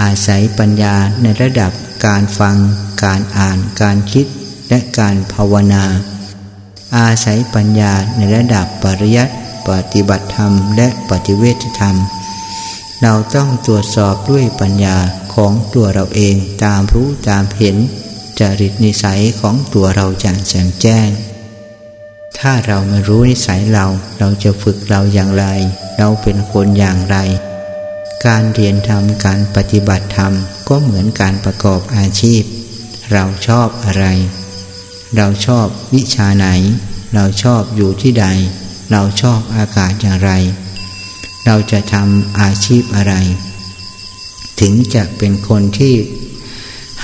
[0.01, 1.73] อาศัยปัญญาในระดับ
[2.07, 2.57] การฟัง
[3.05, 4.27] การอ่าน การคิด
[4.69, 5.85] และการภาวนา
[6.97, 9.35] อาศัยปัญญาในระดับปริยัติ
[9.69, 11.97] ปฏิบัติธรรม และปฏิเวทธรรม
[13.03, 14.97] เราต้องตรวจสอบด้วยปัญญา
[15.35, 17.77] ของตัวเราเองตามรู้ตามเห็น
[18.39, 21.09] จริตนิสัยของตัวเราอย่างแจ่มแจ้ง
[22.39, 23.87] ถ้าเราไม่รู้นิสัยเรา
[24.19, 25.45] เราจะฝึกเราอย่างไร
[25.99, 27.17] เราเป็นคนอย่างไร
[28.29, 30.33] การเรียนทำการปฏิบัติธรรม
[30.69, 32.43] ก็เหมือนการประกอบอาชีพ
[33.13, 34.07] เราชอบอะไร
[35.17, 36.47] เราชอบวิชาไหน
[37.15, 38.27] เราชอบอยู่ที่ใด
[38.91, 40.31] เราชอบอากาศอย่างไร
[41.47, 43.15] เราจะทำอาชีพอะไร
[44.61, 45.95] ถึงจะเป็นคนที่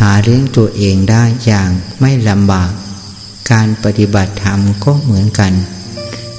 [0.01, 2.71] หาเลี้ยงตัวเองได้อย่างไม่ลำบาก
[3.53, 5.53] การปฏิบัติธรรมก็เหมือนกัน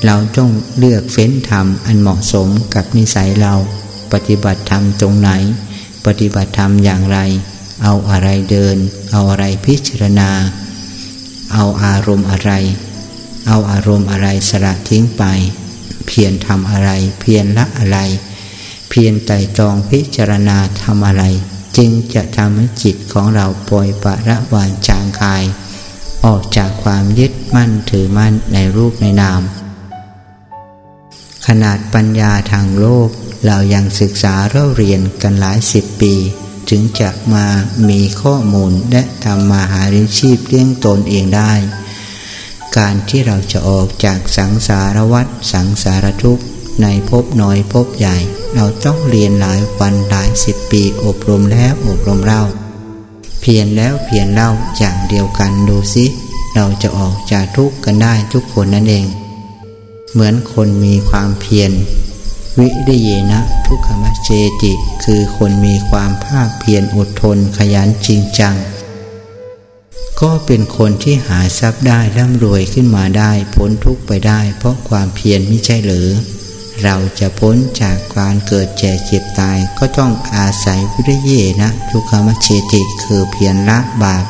[0.06, 3.56] เราต้องเลือกเฟ้นธรรมอันเหมาะสมกับนิสัยเรา
[4.14, 5.30] ปฏิบัติธรรมตรงไหน
[6.06, 7.20] ปฏิบัติธรรมอย่างไร
[7.84, 8.78] เอาอะไรเดิน
[9.12, 10.30] เอาอะไรพิจารณา
[11.54, 12.52] เอาอารมณ์อะไร
[13.48, 15.24] เอาอารมณ์อะไรสละทิ้งไป
[16.06, 16.90] เพียรทำอะไร
[17.20, 18.00] เพียรละอะไร
[18.90, 21.24] เพียรไต่ตรองพิจารณาทำอะไร
[21.78, 25.44] จึงจะทำให้จิตของเราปล่อยปะระวานจางคาย
[26.26, 29.42] ออกจากความยึดมั่นถือมั่นในรูปในนาม
[31.48, 33.10] ขนาดปัญญาทางโลก
[33.48, 36.14] เรายังศึกษาเราเรียนกันหลายสิบปี
[36.70, 37.46] จึงจะมา
[37.90, 41.52] มีข้อมูลและทำมาหาเลี้ยงชีพเลี้ยงตนเองได้
[42.78, 46.46] การที่เราจะออกจากสังสารวัฏสังสารทุกข์
[46.82, 48.18] ในภพน้อยภพใหญ่
[48.56, 52.44] เราต้องเรียนหลายวันหลายสิบปีอบรมแล้วอบรมเล่า
[53.42, 56.06] เพียรแล้วเพียรเล่าอย่างเดียวกันดูสิ
[56.56, 59.06] เราจะออกจากทุกข์กันได้ทุกคนนั่นเอง
[60.14, 61.72] เหมือนคนมีความเพียร
[62.60, 64.30] วิริยนะทุกขมเจ
[64.62, 68.56] ติ คือคนมีความภาคเพียรอดทนขยันจริงจัง
[70.22, 76.08] ก็เป็นคนที่หาทรัพย์ได้ร่ำรวยขึ้นมาได้พ้นทุกไปได้ เพราะความเพียรไม่ใช่หรือ
[76.84, 81.32] เราจะพ้นจากการเกิดแก่เจ็บตายก็ต้องอาศัยวิริย
[81.62, 84.26] นะทุกขมเชติ คือเพียรละบาป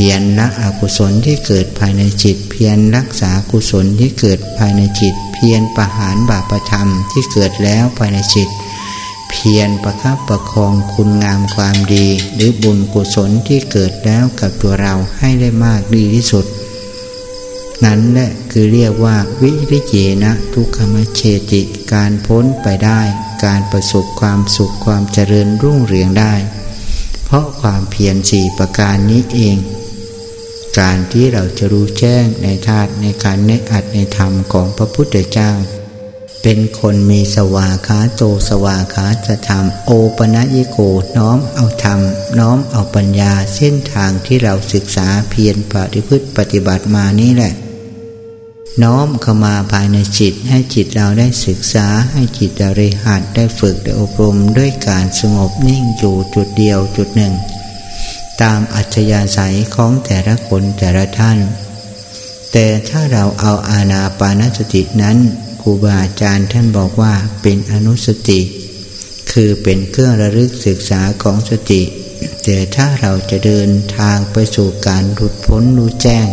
[0.00, 8.48] พียรละอกุศลที่เกิดภายในจิต เพียรรักษากุศลที่เกิดภายในจิต เพียรประหารบาปธรรมที่เกิดแล้วภายในจิต
[9.30, 16.46] เพียรประคับประคองคุณงามความดี หรือบุญกุศลที่เกิดแล้วกับตัวเราให้ได้มากดีที่สุด
[17.84, 19.94] นั้นแหละคือเรียกว่าวิริเย
[20.24, 21.22] นะทุกขมเช
[21.52, 23.00] ติการพ้นไปได้
[23.44, 26.34] การประสบความสุขความเจริญรุ่งเรืองได้
[27.24, 29.58] เพราะความเพียรสี่ประการนี้เอง
[30.78, 35.50] การที่เราจะรู้แจ้งในธาตุในการในอัตในธรรมของพระพุทธเจ้า
[36.42, 40.78] เป็นคนมีสวาขาโตสวาขาจะทำโอปนัญิโก
[41.16, 42.00] น้อมเอาธรรม
[42.38, 47.52] น้อมเอาปัญญาเส้นทางที่เราศึกษาเพียรปฏิพฤติปฏิบัติมานี่แหละ
[48.82, 57.34] น้อมเข้ามาภายในจิตให้จิตเราได้ศึกษาให้จิตเราได้หัดได้ฝึกได้อบรมด้วยการสงบนิ่งอยู่จุดเดียวจุดหนึ่ง
[58.42, 59.20] ตามอัจฉริยะ
[59.76, 61.38] ของแต่ละคนแต่ละท่าน
[62.52, 65.16] แต่ถ้าเราเอาอาณาปานสตินั้น
[65.62, 68.40] ครูบาอาจารย์ท่านบอกว่าเป็นอนุสติ
[69.32, 71.82] คือเป็นเครื่องระลึกศึกษาของสติ
[72.44, 76.26] แต่ถ้าเราจะเดินทางไปสู่การหลุดพ้นรู้แจ้ง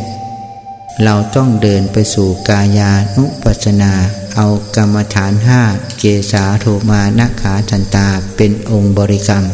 [1.04, 3.94] เราต้องเดินไปสู่กายานุปัสนา
[4.36, 5.62] เอากรรมฐานห้า
[6.00, 9.46] เกสาโทมานาขาจันตาเป็นองค์บริกรรม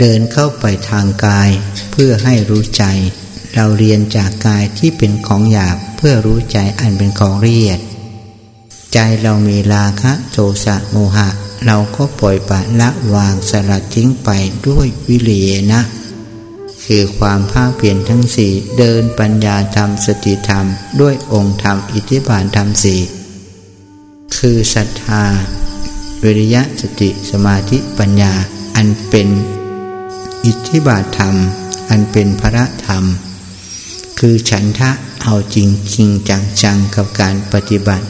[0.00, 1.50] เดินเข้าไปทางกาย
[1.92, 2.84] เพื่อให้รู้ใจ
[3.54, 7.80] เราเรียนจากกายที่เป็นของหยาบเพื่อรู้ใจอันเป็นของละเอียด
[8.92, 11.28] ใจเรามีราคะโทสะโมหะ
[11.66, 14.30] เราก็ปล่อยปะละวางสลัดทิ้งไป
[14.68, 15.82] ด้วยวิริยนะ
[16.84, 20.64] คือความภาคเปลี่ยนทั้งสี่เดินปัญญาธรรมสติธรรม
[21.00, 23.00] ด้วยองค์ธรรมอิทธิบาทธรรมสี่
[24.36, 25.24] คือศรัทธา
[26.22, 28.32] วิริยะสติสมาธิปัญญา
[28.76, 29.28] อันเป็น
[30.48, 31.34] อิทธิบาทธรรม
[31.90, 33.04] อันเป็นพระธรรม
[34.18, 34.90] คือฉันทะ
[35.22, 38.06] เอาจริงจริงจังจังกับการปฏิบัติ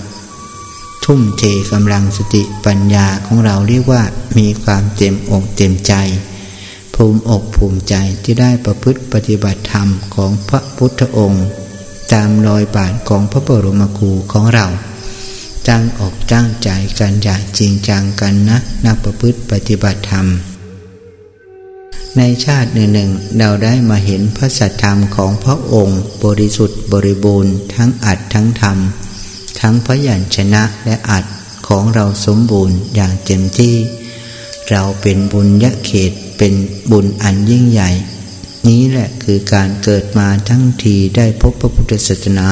[1.04, 4.02] ทุ่มเทกำลังสติปัญญาของเราเรียกว่า
[4.38, 5.94] มีความเต็มอกเต็มใจ
[6.94, 11.46] ภูมิอกภูมิใจที่ได้ประพฤติปฏิบัติธรรมของพระพุทธองค์
[12.12, 14.66] ตามรอยบาทของพระบรมครูของเรา
[15.68, 20.28] จ้างออกจ้างใจกันอย่างจริงจังกันนะนักประพฤติปฏิบัติธรรม
[22.18, 28.78] ในชาติหนึ่งเราได้มาเห็นพระสัทธรรมของพระองค์ บริสุทธิ์บริบูรณ์ทั้งอัดทั้งธรรม
[29.60, 31.24] ทั้งพยัญชนะและอัด
[31.68, 33.76] ของเราสมบูรณ์อย่างเต็มที่
[34.70, 36.54] เราเป็นบุญยะเขตเป็น
[36.90, 37.90] บุญอันยิ่งใหญ่
[38.68, 42.50] นี้แหละคือการเกิดมาทั้งทีได้พบพระพุทธศาสนา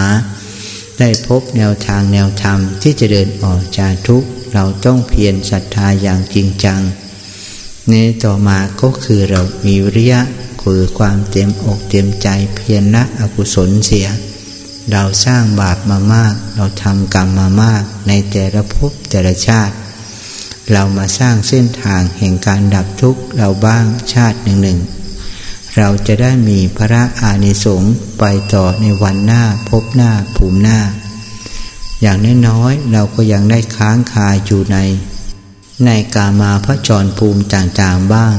[1.00, 6.80] ได้พบแนวทางแนวธรรมที่จะเดินออกจากทุกข์เราต้องเพียรศรัทธาอย่างจริงจัง
[7.92, 10.20] นต่อมาก็คือเรามีวิริยะ
[10.62, 14.08] คือความเต็มอกเต็มใจเพียรละอกุศลเสีย
[14.92, 19.74] เราสร้างบาปมามาก เราทำกรรมมามาก ในแต่ละภพแต่ละชาติ
[20.72, 24.78] เรามาสร้างเส้นทางแห่งการดับทุกข์เราบ้างชาติหนึ่งหนึ่ง
[25.76, 28.24] เราจะได้มีพระอานิสงส์ไป
[28.54, 30.78] ต่อในวันหน้าพบหน้าภูมิหน้า
[32.00, 32.18] อย่าง
[32.48, 34.78] น้อยๆเราก็ยังได้ค้างคาอยู่ใน
[35.84, 38.36] ในกามาพระจรภูมิต่างๆบ้าง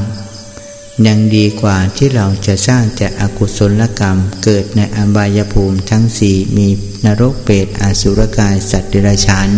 [1.06, 6.68] ยังดีกว่าที่เราจะสร้างแต่อกุศลกรรมเกิดในอบายภูมิทั้งสี่มี
[7.04, 9.48] นรกเปรตอสุรกายสัตว์เดรัจฉาน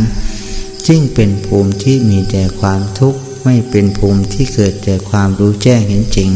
[0.86, 6.30] ซึ่งเป็นภูมิที่มีแต่ความทุกข์ไม่เป็นภูมิที่เกิดแต่ความรู้แจ้งเห็นจริง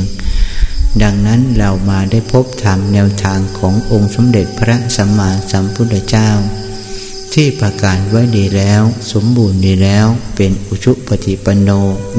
[1.02, 6.28] ดังนั้นเรามาได้พบธรรมแนวทางขององค์สมเด็จพระสัมมาสัมพุทธเจ้า
[7.34, 8.82] ที่ประกาศไว้ดีแล้ว
[9.12, 10.06] สมบูรณ์ดีแล้ว
[10.36, 11.70] เป็นอุชุปฏิปันโน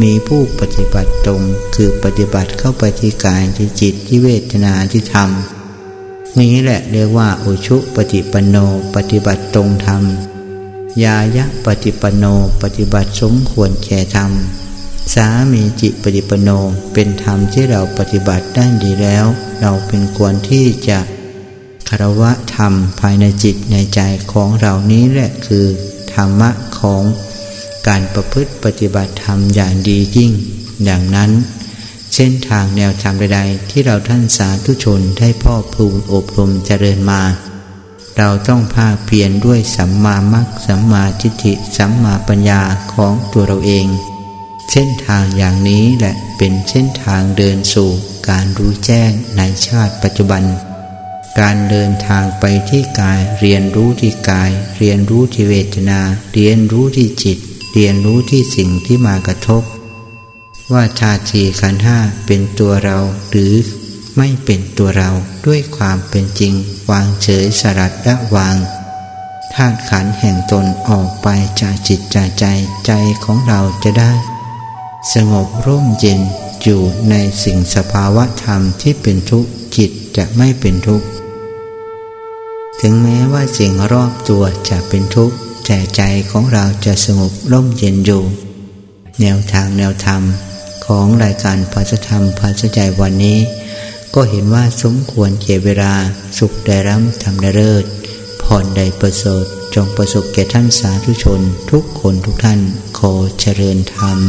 [0.02, 1.42] มีผู้ปฏิบัติตรง
[1.76, 5.30] คือปฏิบัติเข้าไปที่กายที่จิตที่เวทนาที่ธรรม
[6.40, 8.56] นี้แหละเรียกว่าอุชุปฏิปันโน
[8.96, 10.04] ปฏิบัติตรงธรรม
[11.04, 12.26] ยายะปฏิปโน
[12.62, 14.32] ปฏิบัติสมควรแก่ธรรม
[15.16, 16.50] สามีจิปฏิปโน
[16.94, 19.26] เป็นธรรมที่เราปฏิบัติได้ดีแล้ว
[19.62, 21.00] เราเป็นควรที่จะ
[21.90, 25.66] คารวะธรรมภายในจิตในใจของเรานี้แหละคือ
[26.14, 27.04] ธรรมะของ
[27.88, 30.32] การประพฤติปฏิบัติธรรมอย่างดียิ่ง
[30.84, 31.32] อย่างนั้น
[32.16, 37.22] เส้นทางแนวธรรมใดๆ ที่เราท่านสาธุชนได้พ่อพูนอบรมเจริญมา
[38.18, 42.62] เราต้องภาคเพียรด้วยสัมมามัคสัมมาทิฏฐิสัมมาปัญญา
[42.94, 43.88] ของตัวเราเอง
[44.72, 47.90] เส้นทางอย่างนี้แหละเป็นเส้นทางเดินสู่
[48.30, 50.44] การรู้แจ้งในชาติปัจจุบัน
[51.40, 56.00] การเดินทางไปที่กาย เรียนรู้ที่กาย เรียนรู้ที่เวทนา
[56.34, 57.38] เรียนรู้ที่จิต
[57.74, 59.64] เรียนรู้ที่สิ่งที่มากระทบ
[60.74, 62.98] ว่าชาติขันห้าเป็นตัวเรา
[63.30, 63.54] หรือ
[64.18, 65.10] ไม่เป็นตัวเรา
[65.46, 66.54] ด้วยความเป็นจริง
[66.92, 68.56] วางเฉยสลัดละวาง
[69.54, 71.28] ธาตุขันแห่งตนออกไป
[71.62, 72.46] จากจิตจากใจ
[72.86, 72.92] ใจ
[73.26, 74.14] ของเราจะได้
[75.14, 76.22] สงบร่มเย็น
[76.64, 81.06] อยู่ในสิ่งสภาวะธรรมที่เป็นทุกข์จิตจะไม่เป็นทุกข์
[82.82, 86.02] ถึงแม้ว่าสิ่งรอบตัวจะเป็นทุกข์แต่ใจ
[86.32, 88.24] ของเราจะสงบร่มเย็นอยู่
[89.22, 90.22] แนวทางแนวธรรม
[90.86, 93.40] ของรายการภาษธรรมภาษใจวันนี้
[94.14, 95.94] ก็เห็นว่าสมควรเก็บเวลา
[96.38, 97.86] สุขได้ร่ำทำได้เลิศ
[98.42, 99.46] พรใดประเสริฐ
[99.76, 102.60] จงประสบแก่ท่านสาธุชน ทุกคนทุกท่าน
[103.00, 104.20] ขอเจริญธรรม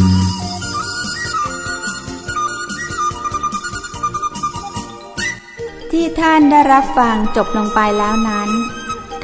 [6.18, 8.50] ท่านได้รับฟังจบลงไปแล้วนั้น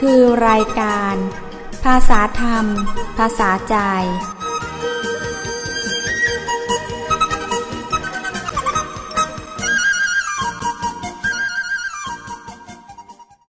[0.00, 1.14] คือรายการ
[1.84, 2.64] ภาษาธรรม
[3.18, 3.76] ภาษาใจ